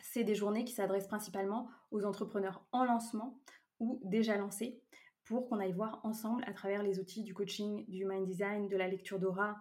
C'est 0.00 0.24
des 0.24 0.34
journées 0.34 0.64
qui 0.64 0.72
s'adressent 0.72 1.08
principalement 1.08 1.68
aux 1.90 2.04
entrepreneurs 2.04 2.64
en 2.72 2.84
lancement 2.84 3.40
ou 3.80 4.00
déjà 4.04 4.36
lancés 4.36 4.80
pour 5.24 5.48
qu'on 5.48 5.58
aille 5.58 5.72
voir 5.72 6.00
ensemble 6.04 6.44
à 6.46 6.52
travers 6.52 6.82
les 6.82 7.00
outils 7.00 7.22
du 7.22 7.34
coaching, 7.34 7.84
du 7.88 8.04
mind 8.04 8.26
design, 8.26 8.68
de 8.68 8.76
la 8.76 8.86
lecture 8.86 9.18
d'aura 9.18 9.56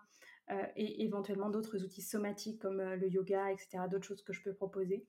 et 0.76 1.04
éventuellement 1.06 1.50
d'autres 1.50 1.84
outils 1.84 2.02
somatiques 2.02 2.62
comme 2.62 2.82
le 2.82 3.08
yoga, 3.10 3.52
etc., 3.52 3.86
d'autres 3.90 4.06
choses 4.06 4.22
que 4.22 4.34
je 4.34 4.44
peux 4.44 4.54
proposer. 4.54 5.08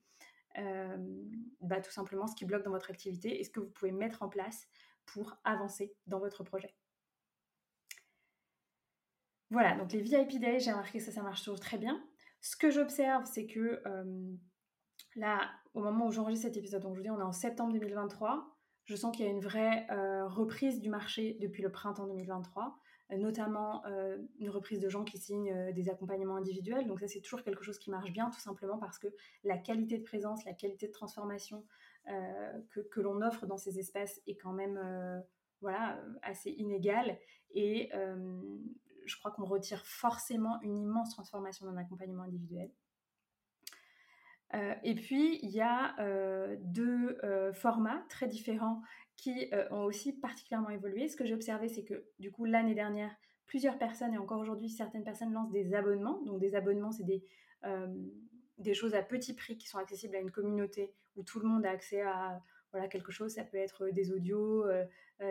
bah, 0.55 1.81
tout 1.81 1.91
simplement 1.91 2.25
ce 2.25 2.35
qui 2.35 2.45
bloque 2.45 2.63
dans 2.63 2.71
votre 2.71 2.89
activité 2.89 3.39
et 3.39 3.43
ce 3.43 3.49
que 3.49 3.59
vous 3.59 3.69
pouvez 3.69 3.91
mettre 3.91 4.23
en 4.23 4.29
place 4.29 4.67
pour 5.05 5.37
avancer 5.43 5.93
dans 6.07 6.19
votre 6.19 6.43
projet. 6.43 6.75
Voilà, 9.51 9.75
donc 9.75 9.91
les 9.91 10.01
VIP 10.01 10.39
Days, 10.39 10.59
j'ai 10.59 10.71
remarqué 10.71 10.99
que 10.99 11.03
ça, 11.03 11.11
ça 11.11 11.21
marche 11.21 11.43
toujours 11.43 11.59
très 11.59 11.77
bien. 11.77 12.03
Ce 12.41 12.55
que 12.55 12.69
j'observe, 12.71 13.25
c'est 13.25 13.45
que 13.45 13.81
euh, 13.85 14.35
là, 15.15 15.49
au 15.73 15.81
moment 15.81 16.07
où 16.07 16.11
j'enregistre 16.11 16.47
cet 16.47 16.57
épisode, 16.57 16.81
donc 16.81 16.95
je 16.95 16.99
vous 16.99 17.03
dis, 17.03 17.11
on 17.11 17.19
est 17.19 17.23
en 17.23 17.31
septembre 17.31 17.73
2023, 17.73 18.51
Je 18.85 18.95
sens 18.95 19.15
qu'il 19.15 19.25
y 19.25 19.27
a 19.27 19.31
une 19.31 19.41
vraie 19.41 19.87
reprise 20.27 20.79
du 20.79 20.89
marché 20.89 21.37
depuis 21.39 21.63
le 21.63 21.71
printemps 21.71 22.07
2023 22.07 22.79
notamment 23.11 23.83
une 24.39 24.49
reprise 24.49 24.79
de 24.79 24.89
gens 24.89 25.03
qui 25.03 25.17
signent 25.17 25.71
des 25.73 25.89
accompagnements 25.89 26.37
individuels. 26.37 26.87
Donc 26.87 26.99
ça, 26.99 27.07
c'est 27.07 27.21
toujours 27.21 27.43
quelque 27.43 27.63
chose 27.63 27.77
qui 27.77 27.91
marche 27.91 28.11
bien, 28.11 28.29
tout 28.29 28.39
simplement 28.39 28.77
parce 28.77 28.97
que 28.97 29.07
la 29.43 29.57
qualité 29.57 29.97
de 29.97 30.03
présence, 30.03 30.43
la 30.45 30.53
qualité 30.53 30.87
de 30.87 30.91
transformation 30.91 31.65
que, 32.69 32.79
que 32.79 33.01
l'on 33.01 33.21
offre 33.21 33.45
dans 33.45 33.57
ces 33.57 33.79
espaces 33.79 34.21
est 34.27 34.35
quand 34.35 34.53
même 34.53 34.79
voilà, 35.61 35.99
assez 36.21 36.51
inégale. 36.51 37.17
Et 37.51 37.89
je 39.05 39.17
crois 39.17 39.31
qu'on 39.31 39.45
retire 39.45 39.85
forcément 39.85 40.61
une 40.61 40.77
immense 40.77 41.11
transformation 41.11 41.65
d'un 41.65 41.77
accompagnement 41.77 42.23
individuel. 42.23 42.71
et 44.83 44.95
puis, 44.95 45.39
il 45.41 45.51
y 45.51 45.61
a 45.61 45.95
deux 46.59 47.17
formats 47.53 48.03
très 48.09 48.27
différents 48.27 48.81
qui 49.15 49.49
ont 49.71 49.83
aussi 49.83 50.13
particulièrement 50.13 50.69
évolué. 50.69 51.07
Ce 51.07 51.15
que 51.15 51.25
j'ai 51.25 51.33
observé, 51.33 51.67
c'est 51.69 51.83
que 51.83 52.05
du 52.19 52.31
coup, 52.31 52.45
l'année 52.45 52.75
dernière, 52.75 53.15
plusieurs 53.45 53.77
personnes, 53.77 54.13
et 54.13 54.17
encore 54.17 54.39
aujourd'hui, 54.39 54.69
certaines 54.69 55.03
personnes 55.03 55.31
lancent 55.31 55.51
des 55.51 55.73
abonnements. 55.73 56.21
Donc, 56.23 56.39
des 56.39 56.55
abonnements, 56.55 56.91
c'est 56.91 57.05
des 58.57 58.73
choses 58.73 58.93
à 58.93 59.01
petit 59.01 59.33
prix 59.33 59.57
qui 59.57 59.67
sont 59.67 59.77
accessibles 59.77 60.15
à 60.15 60.19
une 60.19 60.31
communauté 60.31 60.93
où 61.15 61.23
tout 61.23 61.39
le 61.39 61.47
monde 61.47 61.65
a 61.65 61.71
accès 61.71 62.01
à 62.01 62.41
quelque 62.89 63.11
chose. 63.11 63.33
Ça 63.33 63.43
peut 63.43 63.57
être 63.57 63.87
des 63.89 64.11
audios, 64.11 64.65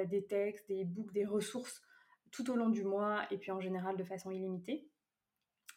des 0.07 0.25
textes, 0.25 0.67
des 0.69 0.85
books, 0.85 1.13
des 1.13 1.27
ressources 1.27 1.83
tout 2.31 2.51
au 2.51 2.57
long 2.57 2.71
du 2.71 2.85
mois 2.85 3.23
et 3.31 3.39
puis 3.39 3.51
en 3.51 3.61
général 3.61 3.97
de 3.97 4.05
façon 4.05 4.31
illimitée. 4.31 4.89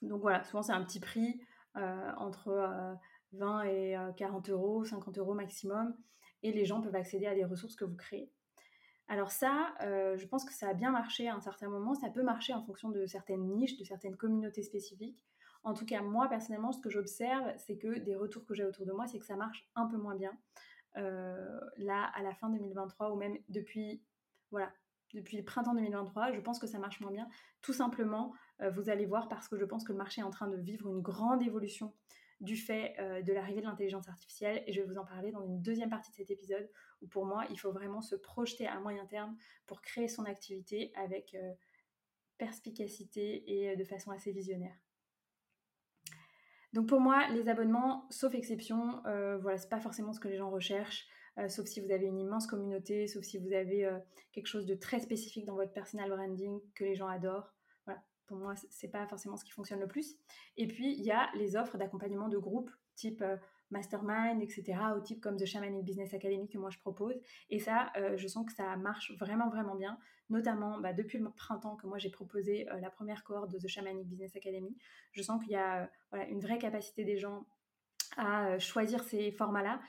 Donc 0.01 0.21
voilà, 0.21 0.43
souvent 0.43 0.63
c'est 0.63 0.71
un 0.71 0.83
petit 0.83 1.01
prix 1.01 1.41
entre 1.75 2.97
20 3.33 3.63
et 3.63 3.97
40 4.15 4.49
euros, 4.49 4.85
50 4.85 5.17
euros 5.17 5.33
maximum 5.33 5.93
et 6.43 6.51
les 6.51 6.65
gens 6.65 6.81
peuvent 6.81 6.95
accéder 6.95 7.27
à 7.27 7.35
des 7.35 7.45
ressources 7.45 7.75
que 7.75 7.85
vous 7.85 7.97
créez. 7.97 8.31
Alors 9.09 9.31
ça, 9.31 9.73
euh, 9.81 10.17
je 10.17 10.27
pense 10.27 10.43
que 10.43 10.53
ça 10.53 10.69
a 10.69 10.73
bien 10.73 10.91
marché 10.91 11.29
à 11.29 11.35
un 11.35 11.39
certain 11.39 11.69
moment, 11.69 11.93
ça 11.95 12.09
peut 12.09 12.23
marcher 12.23 12.53
en 12.53 12.61
fonction 12.61 12.89
de 12.89 13.05
certaines 13.05 13.47
niches, 13.47 13.77
de 13.77 13.85
certaines 13.85 14.17
communautés 14.17 14.63
spécifiques. 14.63 15.23
En 15.67 15.73
tout 15.73 15.85
cas, 15.85 16.01
moi 16.01 16.29
personnellement, 16.29 16.71
ce 16.71 16.79
que 16.79 16.89
j'observe, 16.89 17.53
c'est 17.57 17.77
que 17.77 17.99
des 17.99 18.15
retours 18.15 18.45
que 18.45 18.53
j'ai 18.53 18.63
autour 18.63 18.85
de 18.85 18.93
moi, 18.93 19.05
c'est 19.05 19.19
que 19.19 19.25
ça 19.25 19.35
marche 19.35 19.69
un 19.75 19.85
peu 19.85 19.97
moins 19.97 20.15
bien. 20.15 20.31
Euh, 20.95 21.59
là, 21.75 22.09
à 22.15 22.23
la 22.23 22.33
fin 22.33 22.49
2023, 22.49 23.11
ou 23.11 23.17
même 23.17 23.37
depuis, 23.49 24.01
voilà, 24.49 24.71
depuis 25.13 25.35
le 25.35 25.43
printemps 25.43 25.73
2023, 25.73 26.31
je 26.31 26.39
pense 26.39 26.57
que 26.57 26.67
ça 26.67 26.79
marche 26.79 27.01
moins 27.01 27.11
bien. 27.11 27.27
Tout 27.59 27.73
simplement, 27.73 28.33
euh, 28.61 28.69
vous 28.69 28.89
allez 28.89 29.05
voir, 29.05 29.27
parce 29.27 29.49
que 29.49 29.57
je 29.57 29.65
pense 29.65 29.83
que 29.83 29.91
le 29.91 29.97
marché 29.97 30.21
est 30.21 30.23
en 30.23 30.29
train 30.29 30.47
de 30.47 30.55
vivre 30.55 30.87
une 30.87 31.01
grande 31.01 31.43
évolution 31.43 31.93
du 32.39 32.55
fait 32.55 32.95
euh, 32.99 33.21
de 33.21 33.33
l'arrivée 33.33 33.59
de 33.59 33.65
l'intelligence 33.65 34.07
artificielle 34.07 34.63
et 34.67 34.71
je 34.71 34.79
vais 34.79 34.87
vous 34.87 34.97
en 34.97 35.05
parler 35.05 35.31
dans 35.31 35.43
une 35.43 35.61
deuxième 35.61 35.89
partie 35.89 36.11
de 36.11 36.15
cet 36.15 36.31
épisode 36.31 36.69
où 37.01 37.07
pour 37.07 37.25
moi 37.25 37.43
il 37.49 37.59
faut 37.59 37.73
vraiment 37.73 37.99
se 37.99 38.15
projeter 38.15 38.67
à 38.67 38.79
moyen 38.79 39.05
terme 39.05 39.35
pour 39.65 39.81
créer 39.81 40.07
son 40.07 40.23
activité 40.23 40.93
avec 40.95 41.35
perspicacité 42.37 43.43
et 43.51 43.75
de 43.75 43.83
façon 43.83 44.11
assez 44.11 44.31
visionnaire. 44.31 44.77
Donc 46.77 46.85
pour 46.87 47.01
moi, 47.01 47.27
les 47.33 47.49
abonnements, 47.49 48.05
sauf 48.11 48.35
exception, 48.35 49.01
voilà, 49.41 49.57
c'est 49.57 49.67
pas 49.67 49.79
forcément 49.79 50.13
ce 50.13 50.19
que 50.19 50.27
les 50.27 50.37
gens 50.37 50.51
recherchent, 50.51 51.07
sauf 51.47 51.65
si 51.65 51.81
vous 51.81 51.91
avez 51.91 52.05
une 52.05 52.19
immense 52.19 52.45
communauté, 52.45 53.07
sauf 53.07 53.23
si 53.23 53.39
vous 53.39 53.51
avez 53.51 53.89
quelque 54.31 54.45
chose 54.45 54.67
de 54.67 54.75
très 54.75 54.99
spécifique 54.99 55.45
dans 55.45 55.55
votre 55.55 55.73
personal 55.73 56.09
branding 56.09 56.59
que 56.75 56.83
les 56.83 56.95
gens 56.95 57.07
adorent 57.07 57.57
pour 58.27 58.37
moi, 58.37 58.53
c'est 58.69 58.89
pas 58.89 59.07
forcément 59.07 59.37
ce 59.37 59.45
qui 59.45 59.51
fonctionne 59.51 59.79
le 59.79 59.87
plus. 59.87 60.15
Et 60.57 60.67
puis, 60.67 60.93
il 60.93 61.03
y 61.03 61.11
a 61.11 61.29
les 61.35 61.55
offres 61.55 61.77
d'accompagnement 61.77 62.27
de 62.27 62.37
groupe, 62.37 62.69
type 62.95 63.21
euh, 63.21 63.37
mastermind, 63.71 64.41
etc., 64.41 64.79
au 64.95 65.01
type 65.01 65.21
comme 65.21 65.37
The 65.37 65.45
Shamanic 65.45 65.83
Business 65.83 66.13
Academy 66.13 66.47
que 66.47 66.57
moi 66.57 66.69
je 66.69 66.79
propose. 66.79 67.15
Et 67.49 67.59
ça, 67.59 67.91
euh, 67.97 68.17
je 68.17 68.27
sens 68.27 68.45
que 68.45 68.53
ça 68.53 68.75
marche 68.77 69.11
vraiment, 69.17 69.49
vraiment 69.49 69.75
bien, 69.75 69.97
notamment 70.29 70.79
bah, 70.79 70.93
depuis 70.93 71.17
le 71.17 71.29
printemps 71.29 71.75
que 71.75 71.87
moi 71.87 71.97
j'ai 71.97 72.09
proposé 72.09 72.69
euh, 72.69 72.79
la 72.79 72.89
première 72.89 73.23
cohorte 73.23 73.51
de 73.51 73.57
The 73.57 73.67
Shamanic 73.67 74.07
Business 74.07 74.35
Academy. 74.35 74.75
Je 75.11 75.21
sens 75.21 75.41
qu'il 75.41 75.53
y 75.53 75.57
a 75.57 75.89
voilà, 76.11 76.27
une 76.27 76.39
vraie 76.39 76.57
capacité 76.57 77.03
des 77.03 77.17
gens 77.17 77.45
à 78.17 78.57
choisir 78.57 79.03
ces 79.03 79.31
formats-là, 79.31 79.79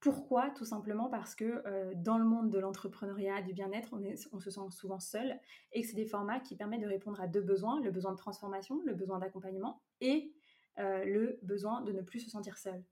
pourquoi? 0.00 0.48
Tout 0.50 0.64
simplement 0.64 1.10
parce 1.10 1.34
que 1.34 1.62
euh, 1.66 1.92
dans 1.94 2.16
le 2.16 2.24
monde 2.24 2.50
de 2.50 2.58
l'entrepreneuriat, 2.58 3.42
du 3.42 3.52
bien-être, 3.52 3.90
on, 4.32 4.40
se 4.40 4.50
sent 4.50 4.60
souvent 4.70 4.98
seul 4.98 5.38
et 5.72 5.82
que 5.82 5.86
c'est 5.86 5.94
des 5.94 6.06
formats 6.06 6.40
qui 6.40 6.56
permettent 6.56 6.80
de 6.80 6.86
répondre 6.86 7.20
à 7.20 7.26
deux 7.26 7.42
besoins, 7.42 7.80
le 7.82 7.90
besoin 7.90 8.12
de 8.12 8.16
transformation, 8.16 8.80
le 8.86 8.94
besoin 8.94 9.18
d'accompagnement 9.18 9.82
et 10.00 10.32
euh, 10.78 11.04
le 11.04 11.38
besoin 11.42 11.82
de 11.82 11.92
ne 11.92 12.00
plus 12.00 12.20
se 12.20 12.30
sentir 12.30 12.56
seul. 12.56 12.82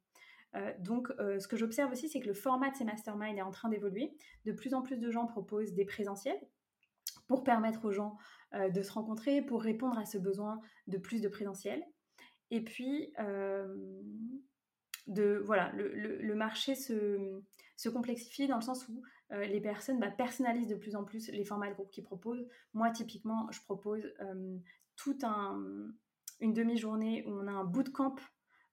Euh, 0.54 0.72
donc, 0.80 1.08
ce 1.18 1.46
que 1.46 1.56
j'observe 1.56 1.92
aussi, 1.92 2.08
c'est 2.08 2.20
que 2.20 2.26
le 2.26 2.34
format 2.34 2.70
de 2.70 2.76
ces 2.76 2.84
masterminds 2.84 3.36
est 3.36 3.42
en 3.42 3.50
train 3.50 3.68
d'évoluer. 3.68 4.16
De 4.44 4.52
plus 4.52 4.74
en 4.74 4.82
plus 4.82 4.98
de 4.98 5.10
gens 5.10 5.26
proposent 5.26 5.74
des 5.74 5.84
présentiels 5.84 6.40
pour 7.26 7.44
permettre 7.44 7.84
aux 7.84 7.92
gens 7.92 8.16
de 8.54 8.82
se 8.82 8.90
rencontrer, 8.90 9.42
pour 9.42 9.62
répondre 9.62 9.98
à 9.98 10.06
ce 10.06 10.16
besoin 10.16 10.60
de 10.86 10.96
plus 10.96 11.20
de 11.20 11.28
présentiel. 11.28 11.84
Et 12.50 12.64
puis, 12.64 13.12
de 15.08 15.40
voilà, 15.44 15.72
le, 15.74 16.34
marché 16.34 16.74
se, 16.74 17.42
complexifie 17.90 18.46
dans 18.46 18.56
le 18.56 18.62
sens 18.62 18.86
où 18.88 19.02
euh, 19.32 19.44
les 19.46 19.60
personnes 19.60 19.98
bah, 19.98 20.10
personnalisent 20.10 20.68
de 20.68 20.74
plus 20.74 20.94
en 20.94 21.04
plus 21.04 21.28
les 21.28 21.44
formats 21.44 21.68
de 21.68 21.74
groupe 21.74 21.90
qu'ils 21.90 22.04
proposent. 22.04 22.46
Moi, 22.74 22.90
typiquement, 22.90 23.50
je 23.50 23.60
propose 23.62 24.04
euh, 24.20 24.58
toute 24.96 25.24
un, 25.24 25.60
une 26.40 26.52
demi-journée 26.52 27.24
où 27.26 27.30
on 27.30 27.46
a 27.46 27.52
un 27.52 27.64
bootcamp 27.64 28.16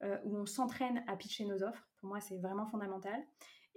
euh, 0.04 0.18
où 0.24 0.38
on 0.38 0.46
s'entraîne 0.46 1.04
à 1.08 1.16
pitcher 1.16 1.46
nos 1.46 1.64
offres. 1.64 1.88
Pour 1.98 2.10
moi, 2.10 2.20
c'est 2.20 2.38
vraiment 2.38 2.66
fondamental. 2.68 3.24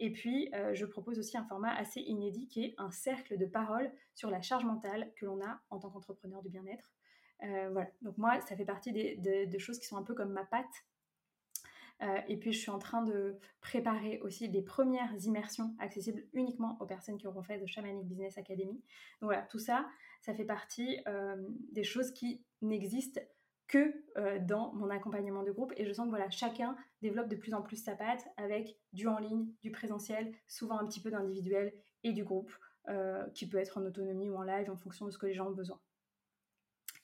Et 0.00 0.12
puis, 0.12 0.48
je 0.74 0.84
propose 0.84 1.18
aussi 1.18 1.36
un 1.36 1.44
format 1.44 1.74
assez 1.74 1.98
inédit 1.98 2.46
qui 2.46 2.62
est 2.62 2.74
un 2.78 2.92
cercle 2.92 3.36
de 3.36 3.46
parole 3.46 3.90
sur 4.14 4.30
la 4.30 4.40
charge 4.40 4.64
mentale 4.64 5.12
que 5.16 5.26
l'on 5.26 5.44
a 5.44 5.58
en 5.70 5.80
tant 5.80 5.90
qu'entrepreneur 5.90 6.40
du 6.40 6.50
bien-être. 6.50 6.94
voilà. 7.40 7.90
Donc 8.02 8.16
moi, 8.16 8.40
ça 8.42 8.54
fait 8.54 8.64
partie 8.64 8.92
des, 8.92 9.58
choses 9.58 9.80
qui 9.80 9.86
sont 9.86 9.96
un 9.96 10.04
peu 10.04 10.14
comme 10.14 10.30
ma 10.30 10.44
patte 10.44 10.84
euh, 12.02 12.20
et 12.28 12.36
puis, 12.36 12.52
je 12.52 12.58
suis 12.58 12.70
en 12.70 12.78
train 12.78 13.02
de 13.02 13.38
préparer 13.60 14.20
aussi 14.20 14.48
des 14.48 14.62
premières 14.62 15.12
immersions 15.24 15.74
accessibles 15.78 16.24
uniquement 16.32 16.76
aux 16.80 16.86
personnes 16.86 17.18
qui 17.18 17.26
auront 17.26 17.42
fait 17.42 17.58
de 17.58 17.66
Shamanic 17.66 18.06
Business 18.06 18.38
Academy. 18.38 18.74
Donc 19.20 19.30
voilà, 19.30 19.42
tout 19.42 19.58
ça, 19.58 19.86
ça 20.20 20.34
fait 20.34 20.44
partie 20.44 21.00
euh, 21.08 21.36
des 21.72 21.84
choses 21.84 22.12
qui 22.12 22.44
n'existent 22.62 23.20
que 23.68 23.94
euh, 24.16 24.38
dans 24.40 24.72
mon 24.72 24.90
accompagnement 24.90 25.42
de 25.42 25.52
groupe. 25.52 25.72
Et 25.76 25.84
je 25.84 25.92
sens 25.92 26.06
que 26.06 26.10
voilà, 26.10 26.30
chacun 26.30 26.76
développe 27.02 27.28
de 27.28 27.36
plus 27.36 27.54
en 27.54 27.62
plus 27.62 27.76
sa 27.76 27.94
patte 27.94 28.26
avec 28.36 28.76
du 28.92 29.06
en 29.06 29.18
ligne, 29.18 29.46
du 29.62 29.70
présentiel, 29.70 30.32
souvent 30.46 30.78
un 30.78 30.86
petit 30.86 31.00
peu 31.00 31.10
d'individuel 31.10 31.72
et 32.02 32.12
du 32.12 32.24
groupe, 32.24 32.52
qui 33.34 33.46
peut 33.46 33.58
être 33.58 33.76
en 33.76 33.84
autonomie 33.84 34.30
ou 34.30 34.36
en 34.36 34.42
live 34.42 34.70
en 34.70 34.76
fonction 34.76 35.04
de 35.04 35.10
ce 35.10 35.18
que 35.18 35.26
les 35.26 35.34
gens 35.34 35.48
ont 35.48 35.54
besoin. 35.54 35.78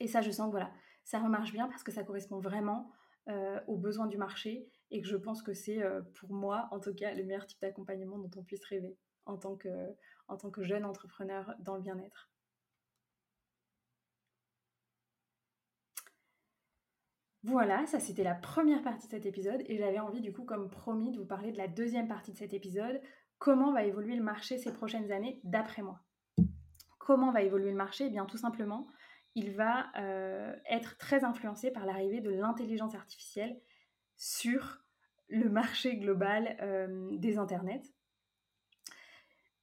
Et 0.00 0.08
ça, 0.08 0.22
je 0.22 0.30
sens 0.30 0.46
que 0.46 0.52
voilà, 0.52 0.72
ça 1.04 1.18
remarche 1.18 1.52
bien 1.52 1.68
parce 1.68 1.82
que 1.82 1.92
ça 1.92 2.02
correspond 2.04 2.40
vraiment 2.40 2.90
aux 3.66 3.76
besoins 3.76 4.06
du 4.06 4.16
marché 4.16 4.66
et 4.90 5.02
que 5.02 5.08
je 5.08 5.16
pense 5.16 5.42
que 5.42 5.52
c'est 5.52 5.82
euh, 5.82 6.02
pour 6.14 6.32
moi, 6.32 6.68
en 6.70 6.78
tout 6.78 6.94
cas, 6.94 7.12
le 7.14 7.24
meilleur 7.24 7.46
type 7.46 7.60
d'accompagnement 7.60 8.16
dont 8.16 8.30
on 8.36 8.44
puisse 8.44 8.64
rêver 8.64 8.96
en 9.26 9.36
tant 9.36 9.56
que 9.56 10.62
jeune 10.62 10.84
entrepreneur 10.84 11.52
dans 11.58 11.74
le 11.74 11.82
bien-être. 11.82 12.30
Voilà, 17.46 17.84
ça 17.84 18.00
c'était 18.00 18.24
la 18.24 18.34
première 18.34 18.82
partie 18.82 19.06
de 19.06 19.10
cet 19.10 19.26
épisode 19.26 19.62
et 19.66 19.76
j'avais 19.76 19.98
envie 19.98 20.22
du 20.22 20.32
coup 20.32 20.44
comme 20.44 20.70
promis 20.70 21.12
de 21.12 21.18
vous 21.18 21.26
parler 21.26 21.52
de 21.52 21.58
la 21.58 21.68
deuxième 21.68 22.08
partie 22.08 22.32
de 22.32 22.38
cet 22.38 22.54
épisode, 22.54 23.02
comment 23.38 23.70
va 23.70 23.84
évoluer 23.84 24.16
le 24.16 24.22
marché 24.22 24.56
ces 24.56 24.72
prochaines 24.72 25.12
années 25.12 25.40
d'après 25.44 25.82
moi? 25.82 26.00
Comment 26.98 27.32
va 27.32 27.42
évoluer 27.42 27.68
le 27.68 27.76
marché? 27.76 28.06
Eh 28.06 28.08
bien 28.08 28.24
tout 28.24 28.38
simplement, 28.38 28.86
il 29.34 29.50
va 29.50 29.88
euh, 29.98 30.56
être 30.70 30.96
très 30.96 31.22
influencé 31.22 31.70
par 31.70 31.84
l'arrivée 31.84 32.22
de 32.22 32.30
l'intelligence 32.30 32.94
artificielle 32.94 33.60
sur 34.16 34.82
le 35.28 35.50
marché 35.50 35.98
global 35.98 36.56
euh, 36.62 37.10
des 37.18 37.36
internets. 37.36 37.82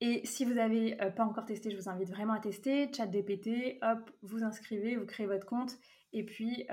Et 0.01 0.23
si 0.23 0.45
vous 0.45 0.53
n'avez 0.53 1.01
euh, 1.01 1.09
pas 1.09 1.25
encore 1.25 1.45
testé, 1.45 1.71
je 1.71 1.77
vous 1.77 1.89
invite 1.89 2.09
vraiment 2.09 2.33
à 2.33 2.39
tester. 2.39 2.93
ChatGPT, 2.93 3.79
hop, 3.81 4.11
vous 4.21 4.43
inscrivez, 4.43 4.97
vous 4.97 5.07
créez 5.07 5.25
votre 5.25 5.47
compte 5.47 5.79
et 6.13 6.23
puis 6.23 6.67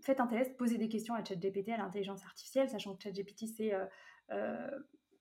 faites 0.00 0.20
un 0.20 0.26
test, 0.26 0.56
posez 0.56 0.78
des 0.78 0.88
questions 0.88 1.14
à 1.14 1.24
ChatGPT, 1.24 1.70
à 1.70 1.76
l'intelligence 1.76 2.24
artificielle, 2.24 2.68
sachant 2.68 2.94
que 2.94 3.02
ChatGPT 3.02 3.46
c'est 3.46 3.72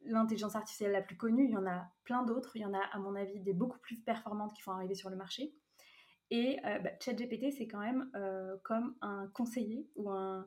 l'intelligence 0.05 0.55
artificielle 0.55 0.91
la 0.91 1.01
plus 1.01 1.17
connue. 1.17 1.45
Il 1.45 1.51
y 1.51 1.57
en 1.57 1.65
a 1.65 1.89
plein 2.03 2.23
d'autres. 2.23 2.55
Il 2.55 2.61
y 2.61 2.65
en 2.65 2.73
a, 2.73 2.81
à 2.91 2.99
mon 2.99 3.15
avis, 3.15 3.39
des 3.39 3.53
beaucoup 3.53 3.79
plus 3.79 3.99
performantes 3.99 4.53
qui 4.53 4.61
vont 4.61 4.71
arriver 4.71 4.95
sur 4.95 5.09
le 5.09 5.15
marché. 5.15 5.53
Et 6.29 6.59
bah, 6.63 6.91
ChatGPT, 7.01 7.51
c'est 7.51 7.67
quand 7.67 7.79
même 7.79 8.09
comme 8.63 8.95
un 9.01 9.27
conseiller 9.33 9.89
ou 9.95 10.09
un, 10.09 10.45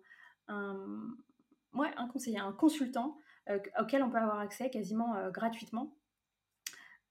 conseiller, 2.13 2.39
un 2.39 2.53
consultant 2.53 3.17
euh, 3.49 3.59
auquel 3.81 4.03
on 4.03 4.11
peut 4.11 4.19
avoir 4.19 4.39
accès 4.39 4.71
quasiment 4.71 5.17
euh, 5.17 5.31
gratuitement 5.31 5.97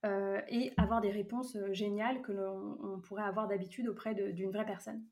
euh, 0.06 0.42
et 0.48 0.74
avoir 0.78 1.02
des 1.02 1.12
réponses 1.12 1.58
géniales 1.72 2.22
que 2.22 2.32
l'on 2.32 3.02
pourrait 3.02 3.24
avoir 3.24 3.48
d'habitude 3.48 3.88
auprès 3.88 4.14
d'une 4.16 4.52
vraie 4.52 4.66
personne. 4.66 5.04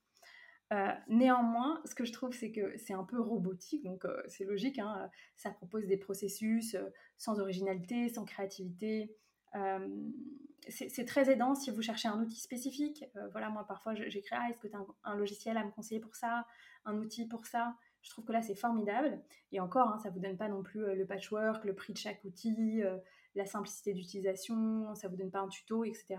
Néanmoins, 1.08 1.82
ce 1.86 1.96
que 1.96 2.06
je 2.06 2.12
trouve, 2.12 2.34
c'est 2.34 2.52
que 2.52 2.78
c'est 2.78 2.94
un 2.94 3.04
peu 3.04 3.20
robotique, 3.20 3.84
donc 3.84 4.06
c'est 4.28 4.44
logique, 4.44 4.80
hein, 4.80 5.10
ça 5.36 5.52
propose 5.52 5.86
des 5.88 5.98
processus 5.98 6.76
sans 7.18 7.40
originalité, 7.40 8.10
sans 8.10 8.26
créativité, 8.26 9.16
c'est 10.70 11.06
très 11.06 11.32
aidant 11.32 11.56
si 11.56 11.72
vous 11.72 11.82
cherchez 11.82 12.08
un 12.08 12.22
outil 12.22 12.40
spécifique. 12.40 13.06
voilà, 13.32 13.50
moi 13.50 13.66
parfois 13.66 13.96
j'écris 13.96 14.36
ah, 14.38 14.50
est-ce 14.50 14.60
que 14.60 14.68
tu 14.68 14.76
as 14.76 14.86
un, 15.04 15.16
logiciel 15.16 15.58
à 15.58 15.64
me 15.64 15.72
conseiller 15.72 16.02
pour 16.02 16.16
ça, 16.16 16.46
un 16.86 16.98
outil 16.98 17.26
pour 17.26 17.46
ça? 17.46 17.76
Je 18.02 18.10
trouve 18.10 18.26
que 18.26 18.34
là 18.34 18.42
c'est 18.42 18.56
formidable. 18.56 19.22
Et 19.52 19.60
encore, 19.60 19.88
hein, 19.88 20.00
ça 20.00 20.10
vous 20.10 20.20
donne 20.20 20.38
pas 20.38 20.50
non 20.50 20.64
plus 20.64 20.96
le 20.96 21.06
patchwork, 21.06 21.64
le 21.64 21.76
prix 21.76 21.94
de 21.94 21.98
chaque 21.98 22.24
outil, 22.26 22.82
la 23.36 23.46
simplicité 23.46 23.94
d'utilisation, 23.94 24.94
ça 24.96 25.08
vous 25.08 25.16
donne 25.16 25.32
pas 25.32 25.40
un 25.40 25.48
tuto, 25.48 25.86
etc. 25.86 26.18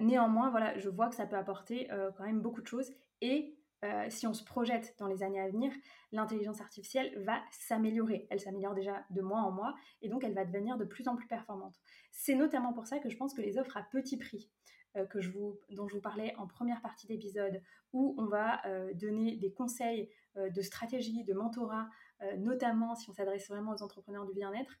néanmoins, 0.00 0.50
voilà, 0.50 0.78
je 0.78 0.88
vois 0.88 1.08
que 1.08 1.14
ça 1.14 1.26
peut 1.26 1.36
apporter 1.36 1.88
quand 2.16 2.24
même 2.24 2.40
beaucoup 2.40 2.60
de 2.60 2.66
choses 2.66 2.90
et 3.20 3.56
euh, 3.84 4.06
si 4.10 4.26
on 4.26 4.34
se 4.34 4.44
projette 4.44 4.94
dans 4.98 5.08
les 5.08 5.22
années 5.22 5.40
à 5.40 5.48
venir, 5.48 5.72
l'intelligence 6.12 6.60
artificielle 6.60 7.12
va 7.24 7.42
s'améliorer. 7.50 8.28
Elle 8.30 8.38
s'améliore 8.38 8.74
déjà 8.74 9.04
de 9.10 9.22
mois 9.22 9.40
en 9.40 9.50
mois 9.50 9.74
et 10.02 10.08
donc 10.08 10.22
elle 10.22 10.34
va 10.34 10.44
devenir 10.44 10.76
de 10.76 10.84
plus 10.84 11.08
en 11.08 11.16
plus 11.16 11.26
performante. 11.26 11.80
C'est 12.12 12.36
notamment 12.36 12.72
pour 12.72 12.86
ça 12.86 13.00
que 13.00 13.08
je 13.08 13.16
pense 13.16 13.34
que 13.34 13.42
les 13.42 13.58
offres 13.58 13.76
à 13.76 13.82
petit 13.82 14.16
prix, 14.16 14.50
euh, 14.96 15.04
dont 15.70 15.88
je 15.88 15.94
vous 15.94 16.00
parlais 16.00 16.34
en 16.36 16.46
première 16.46 16.80
partie 16.80 17.08
d'épisode, 17.08 17.60
où 17.92 18.14
on 18.18 18.26
va 18.26 18.64
euh, 18.66 18.94
donner 18.94 19.36
des 19.36 19.52
conseils 19.52 20.10
de 20.36 20.62
stratégie, 20.62 21.24
de 21.24 21.34
mentorat, 21.34 21.88
notamment 22.38 22.94
si 22.94 23.10
on 23.10 23.12
s'adresse 23.12 23.48
vraiment 23.48 23.72
aux 23.72 23.82
entrepreneurs 23.82 24.24
du 24.24 24.32
bien-être, 24.32 24.78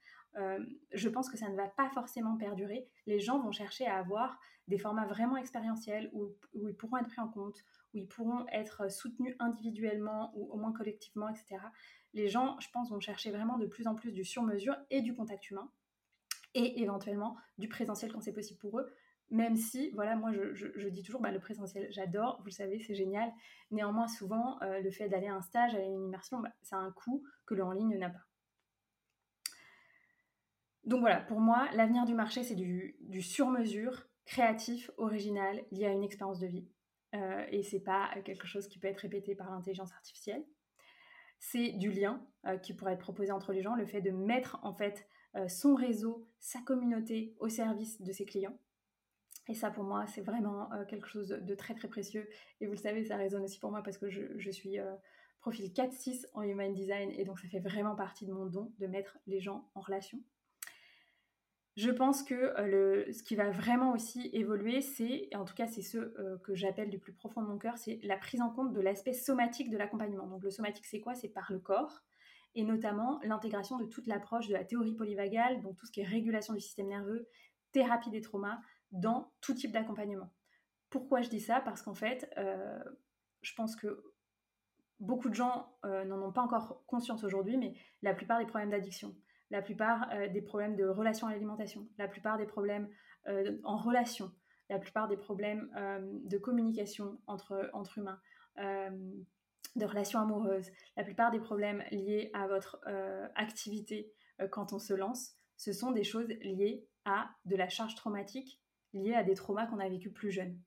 je 0.92 1.08
pense 1.08 1.28
que 1.28 1.36
ça 1.36 1.48
ne 1.48 1.56
va 1.56 1.68
pas 1.68 1.90
forcément 1.90 2.36
perdurer. 2.36 2.88
Les 3.06 3.20
gens 3.20 3.40
vont 3.40 3.52
chercher 3.52 3.86
à 3.86 3.98
avoir 3.98 4.38
des 4.68 4.78
formats 4.78 5.06
vraiment 5.06 5.36
expérientiels 5.36 6.10
où 6.12 6.68
ils 6.68 6.76
pourront 6.76 6.98
être 6.98 7.08
pris 7.08 7.20
en 7.20 7.28
compte, 7.28 7.58
où 7.92 7.98
ils 7.98 8.08
pourront 8.08 8.46
être 8.52 8.90
soutenus 8.90 9.34
individuellement 9.40 10.32
ou 10.36 10.50
au 10.52 10.56
moins 10.56 10.72
collectivement, 10.72 11.28
etc. 11.28 11.56
Les 12.14 12.28
gens, 12.28 12.58
je 12.60 12.68
pense, 12.70 12.90
vont 12.90 13.00
chercher 13.00 13.30
vraiment 13.30 13.58
de 13.58 13.66
plus 13.66 13.86
en 13.86 13.94
plus 13.94 14.12
du 14.12 14.24
sur-mesure 14.24 14.76
et 14.90 15.02
du 15.02 15.14
contact 15.14 15.50
humain 15.50 15.70
et 16.54 16.82
éventuellement 16.82 17.36
du 17.58 17.68
présentiel 17.68 18.12
quand 18.12 18.20
c'est 18.20 18.32
possible 18.32 18.60
pour 18.60 18.78
eux. 18.78 18.92
Même 19.32 19.56
si, 19.56 19.90
voilà, 19.90 20.14
moi 20.14 20.30
je, 20.32 20.88
dis 20.88 21.02
toujours, 21.02 21.20
bah, 21.20 21.32
le 21.32 21.40
présentiel, 21.40 21.88
j'adore, 21.90 22.36
vous 22.40 22.46
le 22.46 22.50
savez, 22.52 22.78
c'est 22.78 22.94
génial. 22.94 23.32
Néanmoins, 23.70 24.06
souvent, 24.06 24.60
euh, 24.62 24.80
le 24.80 24.90
fait 24.90 25.08
d'aller 25.08 25.26
à 25.26 25.34
un 25.34 25.40
stage, 25.40 25.74
aller 25.74 25.84
à 25.84 25.88
une 25.88 26.04
immersion, 26.04 26.38
bah, 26.40 26.52
c'est 26.62 26.76
un 26.76 26.92
coût 26.92 27.24
que 27.46 27.54
le 27.54 27.64
en 27.64 27.72
ligne 27.72 27.98
n'a 27.98 28.10
pas. 28.10 28.26
Donc 30.84 31.00
voilà, 31.00 31.20
pour 31.20 31.40
moi, 31.40 31.68
l'avenir 31.72 32.04
du 32.04 32.14
marché, 32.14 32.42
c'est 32.42 32.54
du, 32.54 32.96
du 33.00 33.22
sur-mesure, 33.22 34.06
créatif, 34.26 34.90
original, 34.98 35.64
lié 35.70 35.86
à 35.86 35.92
une 35.92 36.04
expérience 36.04 36.38
de 36.38 36.46
vie. 36.46 36.68
Euh, 37.14 37.46
et 37.50 37.62
c'est 37.62 37.80
pas 37.80 38.10
quelque 38.24 38.46
chose 38.46 38.68
qui 38.68 38.78
peut 38.78 38.88
être 38.88 38.98
répété 39.00 39.34
par 39.34 39.50
l'intelligence 39.50 39.92
artificielle. 39.92 40.44
C'est 41.38 41.72
du 41.72 41.90
lien 41.90 42.24
euh, 42.46 42.56
qui 42.56 42.74
pourrait 42.74 42.94
être 42.94 43.00
proposé 43.00 43.32
entre 43.32 43.52
les 43.52 43.62
gens, 43.62 43.74
le 43.74 43.86
fait 43.86 44.00
de 44.00 44.10
mettre 44.10 44.58
en 44.62 44.74
fait 44.74 45.08
euh, 45.36 45.48
son 45.48 45.74
réseau, 45.74 46.28
sa 46.38 46.60
communauté 46.60 47.34
au 47.38 47.48
service 47.48 48.00
de 48.00 48.12
ses 48.12 48.24
clients. 48.24 48.58
Et 49.48 49.54
ça, 49.54 49.70
pour 49.70 49.84
moi, 49.84 50.06
c'est 50.06 50.20
vraiment 50.20 50.70
quelque 50.88 51.08
chose 51.08 51.28
de 51.28 51.54
très 51.54 51.74
très 51.74 51.88
précieux. 51.88 52.28
Et 52.60 52.66
vous 52.66 52.72
le 52.72 52.78
savez, 52.78 53.04
ça 53.04 53.16
résonne 53.16 53.42
aussi 53.42 53.58
pour 53.58 53.70
moi 53.70 53.82
parce 53.82 53.98
que 53.98 54.08
je, 54.08 54.22
je 54.38 54.50
suis 54.50 54.78
profil 55.42 55.72
4-6 55.72 56.26
en 56.34 56.42
Human 56.42 56.72
Design 56.72 57.10
et 57.10 57.24
donc 57.24 57.40
ça 57.40 57.48
fait 57.48 57.58
vraiment 57.58 57.96
partie 57.96 58.24
de 58.24 58.32
mon 58.32 58.46
don 58.46 58.72
de 58.78 58.86
mettre 58.86 59.18
les 59.26 59.40
gens 59.40 59.68
en 59.74 59.80
relation. 59.80 60.18
Je 61.76 61.90
pense 61.90 62.22
que 62.22 62.34
euh, 62.34 63.10
ce 63.12 63.22
qui 63.22 63.34
va 63.34 63.50
vraiment 63.50 63.92
aussi 63.92 64.28
évoluer, 64.34 64.82
c'est, 64.82 65.34
en 65.34 65.44
tout 65.44 65.54
cas 65.54 65.66
c'est 65.66 65.82
ce 65.82 65.98
euh, 65.98 66.38
que 66.44 66.54
j'appelle 66.54 66.90
du 66.90 66.98
plus 66.98 67.12
profond 67.12 67.42
de 67.42 67.46
mon 67.46 67.58
cœur, 67.58 67.78
c'est 67.78 67.98
la 68.02 68.16
prise 68.18 68.42
en 68.42 68.50
compte 68.50 68.72
de 68.72 68.80
l'aspect 68.80 69.14
somatique 69.14 69.70
de 69.70 69.78
l'accompagnement. 69.78 70.26
Donc 70.26 70.42
le 70.42 70.50
somatique 70.50 70.86
c'est 70.86 71.00
quoi? 71.00 71.14
C'est 71.14 71.30
par 71.30 71.50
le 71.50 71.58
corps, 71.58 72.02
et 72.54 72.62
notamment 72.62 73.20
l'intégration 73.24 73.78
de 73.78 73.86
toute 73.86 74.06
l'approche 74.06 74.48
de 74.48 74.52
la 74.52 74.64
théorie 74.64 74.94
polyvagale, 74.94 75.60
donc 75.62 75.76
tout 75.76 75.86
ce 75.86 75.92
qui 75.92 76.02
est 76.02 76.06
régulation 76.06 76.52
du 76.52 76.60
système 76.60 76.88
nerveux, 76.88 77.26
thérapie 77.72 78.10
des 78.10 78.20
traumas, 78.20 78.60
dans 78.92 79.32
tout 79.40 79.54
type 79.54 79.72
d'accompagnement. 79.72 80.30
Pourquoi 80.90 81.22
je 81.22 81.28
dis 81.28 81.40
ça? 81.40 81.60
Parce 81.60 81.82
qu'en 81.82 81.94
fait, 81.94 82.30
euh, 82.36 82.82
je 83.40 83.54
pense 83.54 83.74
que 83.76 84.04
beaucoup 85.00 85.28
de 85.28 85.34
gens 85.34 85.74
n'en 85.82 86.22
ont 86.22 86.32
pas 86.32 86.42
encore 86.42 86.84
conscience 86.86 87.24
aujourd'hui, 87.24 87.56
mais 87.56 87.74
la 88.02 88.14
plupart 88.14 88.38
des 88.38 88.46
problèmes 88.46 88.70
d'addiction, 88.70 89.16
la 89.52 89.62
plupart 89.62 90.08
euh, 90.12 90.28
des 90.28 90.42
problèmes 90.42 90.74
de 90.74 90.86
relation 90.86 91.28
à 91.28 91.30
l'alimentation, 91.30 91.86
la 91.98 92.08
plupart 92.08 92.38
des 92.38 92.46
problèmes 92.46 92.88
euh, 93.28 93.58
en 93.62 93.76
relation, 93.76 94.32
la 94.70 94.78
plupart 94.78 95.06
des 95.06 95.18
problèmes 95.18 95.70
euh, 95.76 96.00
de 96.24 96.38
communication 96.38 97.20
entre, 97.26 97.70
entre 97.74 97.98
humains, 97.98 98.20
de 99.76 99.86
relations 99.86 100.20
amoureuses, 100.20 100.70
la 100.96 101.04
plupart 101.04 101.30
des 101.30 101.40
problèmes 101.40 101.82
liés 101.90 102.30
à 102.34 102.46
votre 102.46 102.78
activité 103.34 104.12
quand 104.50 104.74
on 104.74 104.78
se 104.78 104.92
lance, 104.92 105.38
ce 105.56 105.72
sont 105.72 105.90
des 105.90 106.04
choses 106.04 106.28
liées 106.42 106.86
à 107.06 107.30
de 107.46 107.56
la 107.56 107.70
charge 107.70 107.94
traumatique, 107.94 108.61
liées 108.92 109.14
à 109.14 109.24
des 109.24 109.34
traumas 109.34 109.66
qu'on 109.66 109.78
a 109.78 109.88
vécu 109.88 110.10
plus 110.10 110.30
jeunes, 110.30 110.58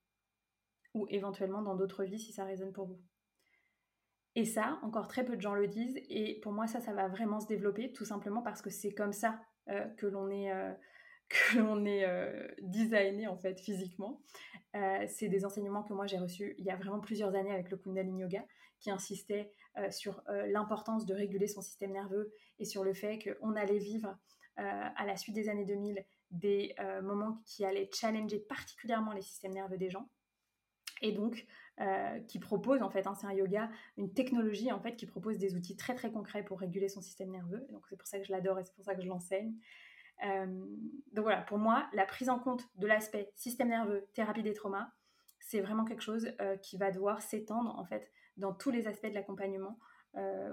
ou 0.94 1.08
éventuellement 1.10 1.62
dans 1.62 1.76
d'autres 1.76 2.04
vies 2.04 2.20
si 2.20 2.34
ça 2.34 2.46
résonne 2.46 2.74
pour 2.74 2.86
vous. 2.86 3.02
Et 4.36 4.44
ça, 4.44 4.80
encore 4.84 5.08
très 5.08 5.24
peu 5.24 5.36
de 5.38 5.42
gens 5.42 5.56
le 5.56 5.68
disent. 5.68 6.00
Et 6.10 6.40
pour 6.42 6.52
moi, 6.52 6.68
ça, 6.68 6.82
ça 6.82 6.94
va 6.94 7.08
vraiment 7.08 7.40
se 7.40 7.48
développer, 7.48 7.94
tout 7.94 8.06
simplement 8.06 8.42
parce 8.42 8.62
que 8.62 8.70
c'est 8.70 8.92
comme 8.92 9.14
ça 9.14 9.40
euh, 9.70 9.86
que 9.98 10.06
l'on 10.06 10.30
est, 10.30 10.52
euh, 10.52 10.74
que 11.30 11.60
l'on 11.60 11.86
est 11.86 12.06
euh, 12.06 12.48
designé 12.62 13.28
en 13.28 13.38
fait 13.38 13.60
physiquement. 13.60 14.22
c'est 15.08 15.30
des 15.30 15.46
enseignements 15.46 15.84
que 15.84 15.94
moi 15.94 16.06
j'ai 16.06 16.18
reçus 16.18 16.54
il 16.58 16.66
y 16.66 16.70
a 16.70 16.76
vraiment 16.76 17.00
plusieurs 17.00 17.34
années 17.34 17.54
avec 17.54 17.72
le 17.72 17.78
Kundalini 17.78 18.22
Yoga, 18.22 18.44
qui 18.82 18.92
insistait 18.92 19.54
sur 19.90 20.22
l'importance 20.28 21.06
de 21.06 21.14
réguler 21.14 21.48
son 21.48 21.62
système 21.62 21.94
nerveux 21.94 22.34
et 22.60 22.66
sur 22.66 22.84
le 22.84 22.94
fait 22.94 23.20
qu'on 23.20 23.56
allait 23.56 23.78
vivre 23.78 24.18
à 24.58 25.06
la 25.06 25.16
suite 25.16 25.34
des 25.34 25.48
années 25.48 25.64
2000 25.64 26.06
des 26.36 26.76
moments 27.04 27.42
qui 27.46 27.66
allaient 27.66 27.90
challenger 27.94 28.40
particulièrement 28.40 29.14
les 29.14 29.22
systèmes 29.22 29.54
nerveux 29.54 29.78
des 29.78 29.90
gens. 29.90 30.10
Et 31.02 31.12
donc, 31.12 31.46
euh, 31.82 32.20
qui 32.22 32.40
propose 32.40 32.82
en 32.82 32.90
fait, 32.90 33.06
hein, 33.06 33.16
c'est 33.16 33.28
un 33.28 33.34
yoga, 33.34 33.70
une 33.98 34.14
technologie 34.14 34.72
en 34.72 34.80
fait 34.80 34.96
qui 34.96 35.06
propose 35.06 35.38
des 35.38 35.56
outils 35.56 35.76
très 35.76 35.94
très 35.94 36.10
concrets 36.10 36.44
pour 36.44 36.60
réguler 36.60 36.88
son 36.88 37.02
système 37.02 37.32
nerveux. 37.32 37.68
Donc 37.70 37.86
c'est 37.90 37.98
pour 37.98 38.08
ça 38.08 38.18
que 38.18 38.26
je 38.26 38.32
l'adore 38.32 38.60
et 38.60 38.64
c'est 38.64 38.74
pour 38.74 38.86
ça 38.86 38.96
que 38.96 39.02
je 39.02 39.08
l'enseigne. 39.08 39.54
Euh, 40.26 40.46
donc 41.12 41.24
voilà, 41.24 41.42
pour 41.42 41.58
moi, 41.58 41.90
la 41.92 42.06
prise 42.06 42.30
en 42.30 42.40
compte 42.40 42.64
de 42.78 42.88
l'aspect 42.88 43.30
système 43.36 43.68
nerveux, 43.68 44.08
thérapie 44.14 44.42
des 44.42 44.54
traumas, 44.54 44.90
c'est 45.40 45.60
vraiment 45.60 45.84
quelque 45.84 46.02
chose 46.02 46.32
euh, 46.40 46.56
qui 46.58 46.78
va 46.78 46.92
devoir 46.92 47.22
s'étendre 47.22 47.78
en 47.78 47.84
fait 47.84 48.10
dans 48.38 48.54
tous 48.54 48.72
les 48.72 48.88
aspects 48.88 49.08
de 49.10 49.14
l'accompagnement, 49.14 49.78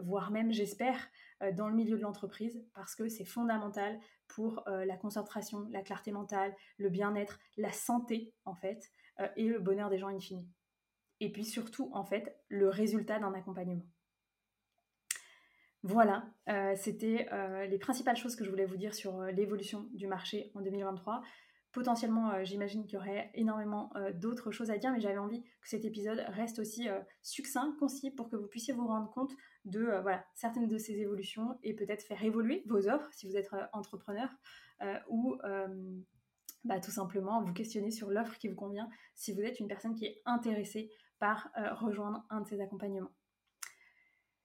voire 0.02 0.30
même, 0.30 0.52
j'espère, 0.52 1.08
dans 1.54 1.68
le 1.68 1.74
milieu 1.74 1.96
de 1.96 2.02
l'entreprise, 2.02 2.64
parce 2.74 2.94
que 2.94 3.08
c'est 3.08 3.24
fondamental 3.24 3.98
pour 4.28 4.64
la 4.66 4.96
concentration, 4.96 5.68
la 5.70 5.82
clarté 5.82 6.12
mentale, 6.12 6.54
le 6.78 6.88
bien-être, 6.88 7.38
la 7.56 7.72
santé 7.72 8.34
en 8.44 8.54
fait, 8.54 8.90
et 9.36 9.48
le 9.48 9.60
bonheur 9.60 9.90
des 9.90 9.98
gens 9.98 10.08
in 10.08 10.20
fine 10.20 10.46
et 11.22 11.30
puis 11.30 11.44
surtout, 11.44 11.88
en 11.92 12.04
fait, 12.04 12.36
le 12.48 12.68
résultat 12.68 13.20
d'un 13.20 13.32
accompagnement. 13.32 13.86
Voilà, 15.84 16.24
euh, 16.48 16.74
c'était 16.76 17.28
euh, 17.32 17.64
les 17.66 17.78
principales 17.78 18.16
choses 18.16 18.34
que 18.34 18.44
je 18.44 18.50
voulais 18.50 18.64
vous 18.64 18.76
dire 18.76 18.92
sur 18.92 19.20
euh, 19.20 19.30
l'évolution 19.30 19.88
du 19.92 20.08
marché 20.08 20.50
en 20.56 20.62
2023. 20.62 21.22
Potentiellement, 21.72 22.44
j'imagine 22.44 22.84
qu'il 22.84 22.94
y 22.94 22.96
aurait 22.98 23.30
énormément 23.34 23.90
d'autres 24.14 24.50
choses 24.50 24.70
à 24.70 24.76
dire, 24.76 24.92
mais 24.92 25.00
j'avais 25.00 25.18
envie 25.18 25.42
que 25.42 25.68
cet 25.68 25.86
épisode 25.86 26.22
reste 26.28 26.58
aussi 26.58 26.86
succinct, 27.22 27.74
concis, 27.80 28.10
pour 28.10 28.28
que 28.28 28.36
vous 28.36 28.46
puissiez 28.46 28.74
vous 28.74 28.86
rendre 28.86 29.10
compte 29.10 29.32
de 29.64 29.80
voilà, 30.02 30.22
certaines 30.34 30.68
de 30.68 30.76
ces 30.76 30.92
évolutions 31.00 31.58
et 31.62 31.74
peut-être 31.74 32.02
faire 32.02 32.22
évoluer 32.22 32.62
vos 32.66 32.88
offres 32.88 33.08
si 33.12 33.26
vous 33.26 33.36
êtes 33.36 33.48
entrepreneur 33.72 34.28
ou 35.08 35.38
bah, 36.64 36.78
tout 36.78 36.92
simplement 36.92 37.42
vous 37.42 37.52
questionner 37.52 37.90
sur 37.90 38.10
l'offre 38.10 38.38
qui 38.38 38.48
vous 38.48 38.54
convient 38.54 38.88
si 39.14 39.32
vous 39.32 39.40
êtes 39.40 39.58
une 39.58 39.66
personne 39.66 39.94
qui 39.94 40.06
est 40.06 40.22
intéressée 40.26 40.90
par 41.18 41.50
euh, 41.58 41.74
rejoindre 41.74 42.24
un 42.30 42.40
de 42.40 42.48
ces 42.48 42.60
accompagnements. 42.60 43.12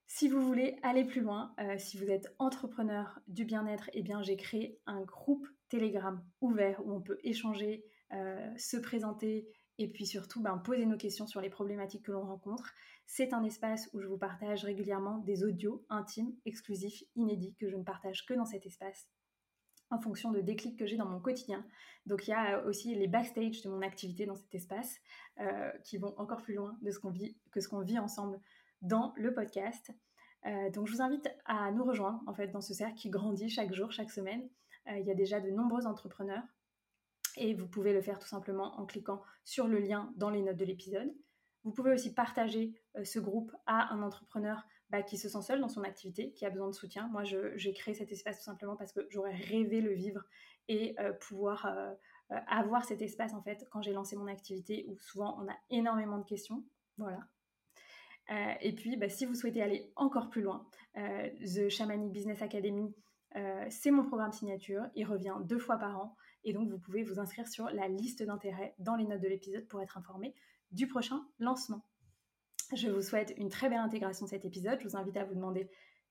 Si 0.08 0.28
vous 0.28 0.42
voulez 0.42 0.80
aller 0.84 1.06
plus 1.06 1.22
loin, 1.22 1.54
euh, 1.60 1.78
si 1.78 1.98
vous 1.98 2.10
êtes 2.10 2.34
entrepreneur 2.40 3.20
du 3.28 3.46
bien-être, 3.46 3.90
eh 3.94 4.02
bien 4.02 4.24
j'ai 4.24 4.38
créé 4.38 4.80
un 4.88 5.02
groupe 5.02 5.48
Telegram 5.70 6.24
ouvert 6.42 6.86
où 6.86 6.94
on 6.94 7.02
peut 7.02 7.20
échanger, 7.24 7.84
euh, 8.14 8.50
se 8.58 8.78
présenter 8.78 9.48
et 9.78 9.88
puis 9.88 10.06
surtout 10.06 10.42
ben, 10.42 10.58
poser 10.58 10.86
nos 10.86 10.98
questions 10.98 11.28
sur 11.28 11.42
les 11.42 11.50
problématiques 11.50 12.04
que 12.04 12.12
l'on 12.12 12.26
rencontre. 12.26 12.74
C'est 13.06 13.34
un 13.34 13.44
espace 13.44 13.90
où 13.94 14.00
je 14.00 14.08
vous 14.08 14.18
partage 14.18 14.64
régulièrement 14.64 15.20
des 15.20 15.44
audios 15.44 15.86
intimes, 15.90 16.34
exclusifs, 16.46 17.04
inédits 17.16 17.56
que 17.56 17.70
je 17.70 17.76
ne 17.76 17.84
partage 17.84 18.26
que 18.26 18.34
dans 18.34 18.46
cet 18.46 18.66
espace 18.66 19.08
en 19.90 20.00
fonction 20.00 20.32
de 20.32 20.42
déclics 20.42 20.78
que 20.78 20.86
j'ai 20.86 20.98
dans 20.98 21.06
mon 21.06 21.20
quotidien. 21.20 21.66
Donc 22.06 22.28
il 22.28 22.32
y 22.32 22.34
a 22.34 22.64
aussi 22.66 22.94
les 22.96 23.08
backstage 23.08 23.62
de 23.62 23.70
mon 23.70 23.82
activité 23.82 24.26
dans 24.26 24.36
cet 24.36 24.54
espace 24.54 24.98
euh, 25.40 25.72
qui 25.84 25.98
vont 25.98 26.14
encore 26.18 26.42
plus 26.42 26.56
loin 26.56 26.78
de 26.82 26.92
ce 26.92 27.00
qu'on 27.00 27.12
vit, 27.12 27.38
que 27.52 27.62
ce 27.62 27.68
qu'on 27.68 27.82
vit 27.82 28.00
ensemble 28.00 28.40
dans 28.82 29.14
le 29.16 29.34
podcast. 29.34 29.92
Euh, 30.46 30.70
donc 30.72 30.88
je 30.88 30.94
vous 30.94 31.02
invite 31.02 31.30
à 31.46 31.72
nous 31.72 31.84
rejoindre 31.84 32.22
en 32.28 32.34
fait 32.34 32.48
dans 32.50 32.62
ce 32.62 32.74
cercle 32.74 32.96
qui 32.96 33.10
grandit 33.10 33.50
chaque 33.50 33.74
jour, 33.74 33.92
chaque 33.92 34.12
semaine. 34.12 34.48
Euh, 34.90 35.00
il 35.00 35.06
y 35.06 35.12
a 35.12 35.16
déjà 35.16 35.40
de 35.40 35.50
nombreux 35.50 35.86
entrepreneurs 35.86 36.44
et 37.36 37.54
vous 37.54 37.68
pouvez 37.68 37.94
le 37.94 38.02
faire 38.02 38.20
tout 38.20 38.28
simplement 38.28 38.80
en 38.80 38.86
cliquant 38.86 39.22
sur 39.44 39.68
le 39.68 39.80
lien 39.80 40.12
dans 40.16 40.30
les 40.30 40.42
notes 40.42 40.58
de 40.58 40.66
l'épisode. 40.66 41.14
Vous 41.64 41.72
pouvez 41.72 41.92
aussi 41.92 42.14
partager 42.14 42.74
ce 43.04 43.20
groupe 43.20 43.52
à 43.66 43.94
un 43.94 44.02
entrepreneur 44.02 44.66
bah, 44.90 45.04
qui 45.04 45.18
se 45.18 45.28
sent 45.28 45.42
seul 45.42 45.60
dans 45.60 45.68
son 45.68 45.84
activité, 45.84 46.32
qui 46.32 46.46
a 46.46 46.50
besoin 46.50 46.70
de 46.70 46.74
soutien. 46.74 47.10
Moi, 47.10 47.24
j'ai 47.26 47.74
créé 47.74 47.94
cet 47.94 48.12
espace 48.12 48.38
tout 48.38 48.46
simplement 48.46 48.78
parce 48.78 48.94
que 48.94 49.06
j'aurais 49.10 49.36
rêvé 49.36 49.82
le 49.82 49.92
vivre 49.92 50.24
et 50.70 50.96
pouvoir 51.20 51.70
avoir 52.30 52.86
cet 52.86 53.02
espace 53.02 53.34
en 53.34 53.42
fait 53.42 53.68
quand 53.70 53.82
j'ai 53.82 53.92
lancé 53.92 54.16
mon 54.16 54.28
activité 54.28 54.86
où 54.88 54.98
souvent 54.98 55.38
on 55.42 55.50
a 55.50 55.58
énormément 55.70 56.20
de 56.20 56.26
questions. 56.26 56.64
Voilà. 56.98 57.28
et 58.62 58.74
puis, 58.74 58.96
bah, 58.96 59.10
si 59.10 59.26
vous 59.26 59.36
souhaitez 59.36 59.62
aller 59.62 59.92
encore 59.98 60.30
plus 60.30 60.44
loin, 60.44 60.66
The 60.96 61.68
Shamanic 61.68 62.14
Business 62.14 62.42
Academy, 62.42 62.96
c'est 63.70 63.92
mon 63.92 64.04
programme 64.04 64.32
signature. 64.32 64.84
Il 64.96 65.06
revient 65.06 65.36
deux 65.46 65.60
fois 65.60 65.78
par 65.78 65.98
an 66.00 66.16
et 66.44 66.54
donc 66.54 66.70
vous 66.70 66.80
pouvez 66.80 67.04
vous 67.04 67.20
inscrire 67.20 67.48
sur 67.48 67.70
la 67.70 67.88
liste 67.88 68.24
d'intérêt 68.24 68.74
dans 68.80 68.96
les 68.96 69.06
notes 69.06 69.22
de 69.22 69.28
l'épisode 69.28 69.68
pour 69.68 69.82
être 69.82 69.98
informé 69.98 70.34
du 70.72 70.88
prochain 70.88 71.26
lancement. 71.40 71.84
Je 72.76 72.90
vous 72.90 73.02
souhaite 73.02 73.34
une 73.38 73.50
très 73.50 73.70
belle 73.70 73.80
intégration 73.80 74.26
de 74.26 74.30
cet 74.30 74.44
épisode. 74.44 74.80
Je 74.82 74.88
vous 74.88 74.98
invite 74.98 75.18
à 75.18 75.24
vous 75.24 75.36
demander 75.36 75.70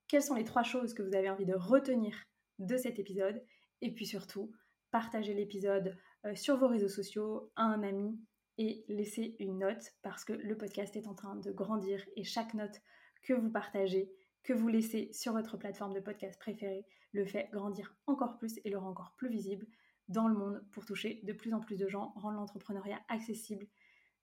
quelles 0.09 0.23
sont 0.23 0.35
les 0.35 0.45
trois 0.45 0.63
choses 0.63 0.95
que 0.95 1.03
vous 1.03 1.15
avez 1.15 1.29
envie 1.29 1.45
de 1.45 1.55
retenir 1.55 2.17
de 2.59 2.77
cet 2.77 2.99
épisode. 2.99 3.43
Et 3.83 3.93
puis 3.93 4.07
surtout, 4.07 4.53
partagez 4.91 5.35
l'épisode 5.35 5.97
euh, 6.25 6.35
sur 6.35 6.57
vos 6.57 6.69
réseaux 6.69 6.89
sociaux, 6.89 7.51
à 7.57 7.65
un 7.65 7.83
ami 7.83 8.19
et 8.59 8.85
laissez 8.89 9.37
une 9.39 9.59
note 9.59 9.93
parce 10.03 10.25
que 10.25 10.33
le 10.33 10.57
podcast 10.57 10.97
est 10.97 11.07
en 11.07 11.15
train 11.15 11.37
de 11.37 11.53
grandir 11.53 12.03
et 12.17 12.25
chaque 12.25 12.55
note 12.55 12.81
que 13.23 13.35
vous 13.35 13.51
partagez, 13.51 14.11
que 14.47 14.53
vous 14.53 14.69
laissez 14.69 15.11
sur 15.13 15.33
votre 15.33 15.57
plateforme 15.57 15.93
de 15.93 16.01
podcast 16.01 16.39
préférée, 16.39 16.87
le 17.13 17.27
fait 17.27 17.49
grandir 17.53 17.95
encore 18.07 18.39
plus 18.39 18.61
et 18.65 18.71
le 18.71 18.79
rend 18.79 18.91
encore 18.91 19.15
plus 19.17 19.29
visible 19.29 19.67
dans 20.09 20.29
le 20.29 20.35
monde 20.35 20.65
pour 20.71 20.87
toucher 20.87 21.21
de 21.25 21.33
plus 21.33 21.53
en 21.53 21.61
plus 21.61 21.77
de 21.77 21.89
gens, 21.89 22.13
rendre 22.15 22.39
l'entrepreneuriat 22.39 23.01
accessible 23.09 23.67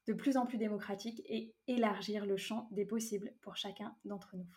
de 0.08 0.14
plus 0.14 0.38
en 0.38 0.46
plus 0.46 0.58
démocratique 0.58 1.22
et 1.28 1.54
élargir 1.68 2.26
le 2.26 2.38
champ 2.38 2.70
des 2.72 2.86
possibles 2.86 3.34
pour 3.42 3.58
chacun 3.58 3.96
d'entre 4.06 4.36
nous. 4.36 4.48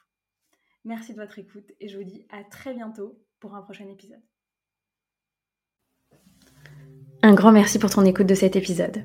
Merci 0.84 1.14
de 1.14 1.20
votre 1.20 1.38
écoute 1.38 1.72
et 1.80 1.88
je 1.88 1.98
vous 1.98 2.04
dis 2.04 2.26
à 2.30 2.44
très 2.44 2.72
bientôt 2.72 3.20
pour 3.40 3.54
un 3.56 3.62
prochain 3.62 3.88
épisode. 3.88 4.22
Un 7.22 7.34
grand 7.34 7.50
merci 7.50 7.80
pour 7.80 7.90
ton 7.90 8.04
écoute 8.04 8.26
de 8.26 8.34
cet 8.34 8.54
épisode. 8.54 9.04